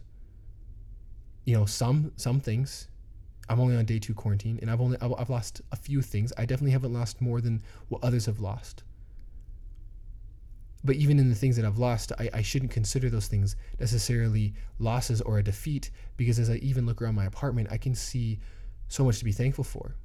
you 1.49 1.57
know 1.57 1.65
some 1.65 2.13
some 2.17 2.41
things. 2.41 2.89
I'm 3.49 3.59
only 3.59 3.75
on 3.75 3.87
day 3.87 3.99
two 3.99 4.13
quarantine, 4.13 4.59
and 4.61 4.71
I've 4.71 4.83
only 4.83 4.99
I've 5.01 5.31
lost 5.31 5.63
a 5.73 5.77
few 5.77 6.03
things. 6.03 6.31
I 6.37 6.45
definitely 6.45 6.73
haven't 6.73 6.93
lost 6.93 7.23
more 7.23 7.41
than 7.41 7.63
what 7.89 8.05
others 8.05 8.27
have 8.27 8.39
lost. 8.39 8.83
But 10.85 10.97
even 10.97 11.19
in 11.19 11.31
the 11.31 11.35
things 11.35 11.57
that 11.57 11.65
I've 11.65 11.79
lost, 11.79 12.13
I, 12.19 12.29
I 12.35 12.43
shouldn't 12.43 12.71
consider 12.71 13.09
those 13.09 13.29
things 13.29 13.57
necessarily 13.81 14.53
losses 14.79 15.23
or 15.23 15.39
a 15.39 15.43
defeat 15.43 15.91
because 16.19 16.39
as 16.39 16.51
I 16.51 16.57
even 16.57 16.85
look 16.85 17.01
around 17.01 17.15
my 17.15 17.25
apartment, 17.25 17.69
I 17.71 17.79
can 17.79 17.95
see 17.95 18.41
so 18.89 19.03
much 19.05 19.19
to 19.21 19.25
be 19.25 19.33
thankful 19.33 19.65
for. 19.65 19.97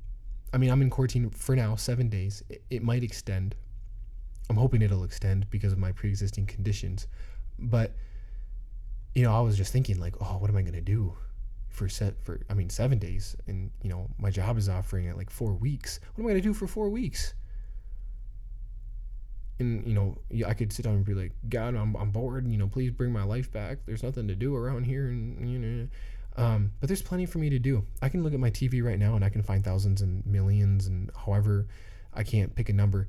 I 0.53 0.57
mean, 0.57 0.69
I'm 0.71 0.81
in 0.81 0.89
quarantine 0.89 1.29
for 1.29 1.57
now, 1.57 1.75
seven 1.75 2.07
days. 2.07 2.41
It, 2.47 2.63
it 2.69 2.83
might 2.83 3.03
extend. 3.03 3.53
I'm 4.49 4.55
hoping 4.55 4.81
it'll 4.81 5.03
extend 5.03 5.49
because 5.49 5.73
of 5.73 5.77
my 5.77 5.91
pre 5.91 6.09
existing 6.09 6.45
conditions. 6.45 7.07
But, 7.59 7.91
you 9.13 9.23
know, 9.23 9.35
I 9.35 9.41
was 9.41 9.57
just 9.57 9.73
thinking, 9.73 9.99
like, 9.99 10.15
oh, 10.21 10.37
what 10.37 10.49
am 10.49 10.55
I 10.55 10.61
going 10.61 10.73
to 10.73 10.81
do? 10.81 11.15
For 11.73 11.89
set 11.89 12.23
for 12.23 12.39
I 12.49 12.53
mean 12.53 12.69
seven 12.69 12.99
days 12.99 13.35
and 13.47 13.71
you 13.81 13.89
know 13.89 14.07
my 14.19 14.29
job 14.29 14.57
is 14.57 14.69
offering 14.69 15.05
it 15.05 15.17
like 15.17 15.29
four 15.29 15.53
weeks. 15.53 15.99
What 16.13 16.23
am 16.23 16.27
I 16.27 16.31
gonna 16.31 16.41
do 16.41 16.53
for 16.53 16.67
four 16.67 16.89
weeks? 16.89 17.33
And 19.59 19.85
you 19.85 19.93
know 19.93 20.17
I 20.47 20.53
could 20.53 20.71
sit 20.71 20.85
down 20.85 20.95
and 20.95 21.05
be 21.05 21.15
like, 21.15 21.31
God, 21.49 21.75
I'm 21.75 21.95
I'm 21.95 22.11
bored. 22.11 22.47
You 22.47 22.57
know, 22.57 22.67
please 22.67 22.91
bring 22.91 23.11
my 23.11 23.23
life 23.23 23.51
back. 23.51 23.79
There's 23.85 24.03
nothing 24.03 24.27
to 24.27 24.35
do 24.35 24.55
around 24.55 24.85
here, 24.85 25.07
and 25.07 25.49
you 25.49 25.59
know, 25.59 25.87
um, 26.35 26.71
but 26.79 26.87
there's 26.87 27.01
plenty 27.01 27.25
for 27.25 27.39
me 27.39 27.49
to 27.49 27.59
do. 27.59 27.85
I 28.01 28.09
can 28.09 28.23
look 28.23 28.33
at 28.33 28.39
my 28.39 28.49
TV 28.49 28.83
right 28.83 28.99
now 28.99 29.15
and 29.15 29.23
I 29.23 29.29
can 29.29 29.43
find 29.43 29.63
thousands 29.63 30.01
and 30.01 30.25
millions 30.25 30.87
and 30.87 31.11
however 31.25 31.67
I 32.13 32.23
can't 32.23 32.55
pick 32.55 32.69
a 32.69 32.73
number 32.73 33.07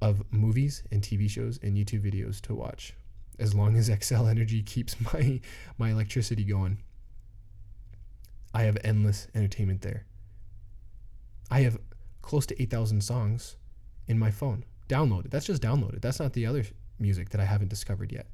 of 0.00 0.22
movies 0.30 0.82
and 0.90 1.02
TV 1.02 1.28
shows 1.28 1.58
and 1.62 1.76
YouTube 1.76 2.02
videos 2.02 2.40
to 2.42 2.54
watch 2.54 2.94
as 3.38 3.54
long 3.54 3.76
as 3.76 3.88
Xcel 3.90 4.30
Energy 4.30 4.62
keeps 4.62 4.96
my 5.12 5.40
my 5.78 5.90
electricity 5.90 6.44
going. 6.44 6.78
I 8.54 8.62
have 8.62 8.78
endless 8.84 9.26
entertainment 9.34 9.82
there. 9.82 10.06
I 11.50 11.62
have 11.62 11.76
close 12.22 12.46
to 12.46 12.62
8,000 12.62 13.02
songs 13.02 13.56
in 14.06 14.18
my 14.18 14.30
phone 14.30 14.64
downloaded. 14.88 15.30
That's 15.30 15.46
just 15.46 15.60
downloaded. 15.60 16.00
That's 16.00 16.20
not 16.20 16.32
the 16.32 16.46
other 16.46 16.64
music 16.98 17.30
that 17.30 17.40
I 17.40 17.44
haven't 17.44 17.68
discovered 17.68 18.12
yet. 18.12 18.28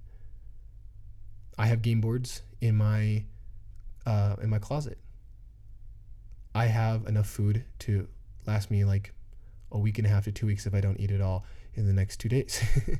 I 1.59 1.66
have 1.66 1.83
game 1.83 2.00
boards 2.00 2.42
in 2.61 2.76
my 2.76 3.24
uh, 4.06 4.37
in 4.42 4.50
my 4.50 4.59
closet. 4.59 4.98
I 6.54 6.66
have 6.66 7.06
enough 7.06 7.26
food 7.26 7.64
to 7.80 8.09
last 8.46 8.70
me 8.70 8.85
like 8.85 9.12
a 9.72 9.78
week 9.78 9.98
and 9.98 10.06
a 10.06 10.11
half 10.11 10.24
to 10.24 10.33
two 10.33 10.46
weeks 10.46 10.66
if 10.66 10.74
I 10.74 10.80
don't 10.80 10.98
eat 10.98 11.11
it 11.11 11.20
all 11.20 11.44
in 11.74 11.87
the 11.87 11.92
next 11.92 12.18
two 12.18 12.28
days. 12.28 12.62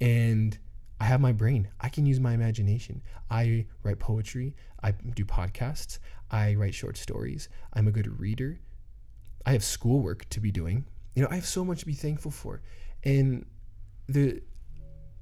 and 0.00 0.58
I 1.06 1.08
have 1.08 1.20
my 1.20 1.30
brain. 1.30 1.68
I 1.80 1.88
can 1.88 2.04
use 2.04 2.18
my 2.18 2.32
imagination. 2.32 3.00
I 3.30 3.66
write 3.84 4.00
poetry. 4.00 4.56
I 4.82 4.90
do 4.90 5.24
podcasts. 5.24 6.00
I 6.32 6.56
write 6.56 6.74
short 6.74 6.96
stories. 6.96 7.48
I'm 7.74 7.86
a 7.86 7.92
good 7.92 8.18
reader. 8.18 8.58
I 9.46 9.52
have 9.52 9.62
schoolwork 9.62 10.28
to 10.30 10.40
be 10.40 10.50
doing. 10.50 10.84
you 11.14 11.22
know, 11.22 11.28
I 11.30 11.36
have 11.36 11.46
so 11.46 11.64
much 11.64 11.78
to 11.78 11.86
be 11.86 11.92
thankful 11.92 12.32
for, 12.32 12.60
and 13.04 13.46
the 14.08 14.42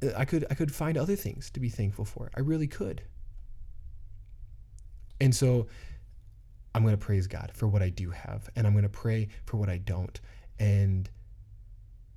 uh, 0.03 0.13
I 0.17 0.25
could 0.25 0.47
I 0.51 0.55
could 0.55 0.75
find 0.75 0.97
other 0.97 1.17
things 1.17 1.51
to 1.51 1.61
be 1.61 1.69
thankful 1.69 2.07
for. 2.07 2.31
I 2.35 2.41
really 2.41 2.67
could. 2.67 3.03
And 5.21 5.37
so 5.37 5.67
I'm 6.75 6.83
going 6.83 6.97
to 6.97 7.07
praise 7.07 7.27
God 7.27 7.51
for 7.53 7.69
what 7.69 7.83
I 7.83 7.91
do 7.91 8.11
have, 8.11 8.49
and 8.57 8.67
I'm 8.67 8.73
going 8.73 8.85
to 8.85 8.89
pray 8.89 9.29
for 9.45 9.59
what 9.59 9.69
I 9.69 9.77
don't. 9.77 10.19
And 10.59 11.11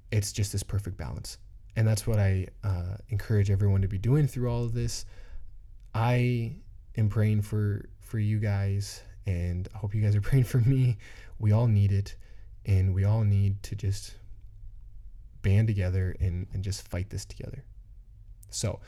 it's 0.09 0.31
just 0.31 0.53
this 0.53 0.63
perfect 0.63 0.95
balance. 0.95 1.37
And 1.77 1.87
that's 1.87 2.07
what 2.07 2.17
I 2.17 2.47
uh, 2.63 2.97
encourage 3.09 3.51
everyone 3.51 3.83
to 3.83 3.87
be 3.87 3.99
doing 3.99 4.25
through 4.27 4.49
all 4.49 4.63
of 4.63 4.73
this. 4.73 5.05
I 5.93 6.55
am 6.97 7.07
praying 7.07 7.43
for 7.43 7.87
for 8.01 8.17
you 8.17 8.39
guys, 8.39 9.03
and 9.27 9.67
I 9.75 9.77
hope 9.77 9.93
you 9.93 10.01
guys 10.01 10.15
are 10.15 10.21
praying 10.29 10.45
for 10.45 10.57
me. 10.57 10.97
We 11.37 11.51
all 11.51 11.67
need 11.67 11.91
it, 11.91 12.15
and 12.65 12.95
we 12.95 13.03
all 13.03 13.23
need 13.23 13.61
to 13.61 13.75
just 13.75 14.15
band 15.43 15.67
together 15.67 16.15
and, 16.19 16.47
and 16.51 16.63
just 16.63 16.87
fight 16.87 17.11
this 17.11 17.25
together. 17.25 17.63
So 18.49 18.79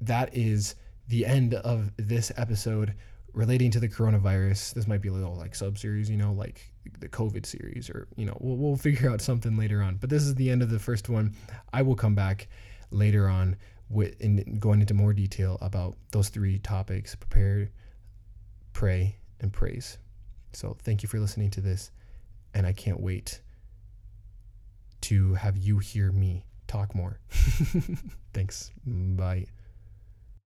that 0.00 0.32
is 0.32 0.76
the 1.08 1.26
end 1.26 1.54
of 1.54 1.90
this 1.96 2.30
episode 2.36 2.94
relating 3.36 3.70
to 3.70 3.78
the 3.78 3.88
coronavirus. 3.88 4.74
This 4.74 4.88
might 4.88 5.02
be 5.02 5.08
a 5.08 5.12
little 5.12 5.36
like 5.36 5.54
sub 5.54 5.78
series, 5.78 6.10
you 6.10 6.16
know, 6.16 6.32
like 6.32 6.72
the 6.98 7.08
COVID 7.08 7.46
series, 7.46 7.88
or 7.88 8.08
you 8.16 8.24
know, 8.24 8.36
we'll, 8.40 8.56
we'll 8.56 8.76
figure 8.76 9.08
out 9.10 9.20
something 9.20 9.56
later 9.56 9.82
on. 9.82 9.96
But 9.96 10.10
this 10.10 10.24
is 10.24 10.34
the 10.34 10.50
end 10.50 10.62
of 10.62 10.70
the 10.70 10.80
first 10.80 11.08
one. 11.08 11.36
I 11.72 11.82
will 11.82 11.94
come 11.94 12.16
back 12.16 12.48
later 12.90 13.28
on 13.28 13.56
with 13.88 14.20
in 14.20 14.58
going 14.58 14.80
into 14.80 14.94
more 14.94 15.12
detail 15.12 15.58
about 15.60 15.96
those 16.10 16.30
three 16.30 16.58
topics: 16.58 17.14
prepare, 17.14 17.70
pray, 18.72 19.18
and 19.40 19.52
praise. 19.52 19.98
So 20.52 20.76
thank 20.82 21.02
you 21.02 21.08
for 21.08 21.20
listening 21.20 21.50
to 21.50 21.60
this, 21.60 21.90
and 22.54 22.66
I 22.66 22.72
can't 22.72 23.00
wait 23.00 23.42
to 25.02 25.34
have 25.34 25.58
you 25.58 25.78
hear 25.78 26.10
me 26.10 26.46
talk 26.66 26.94
more. 26.94 27.20
Thanks. 28.32 28.72
Bye. 28.86 29.46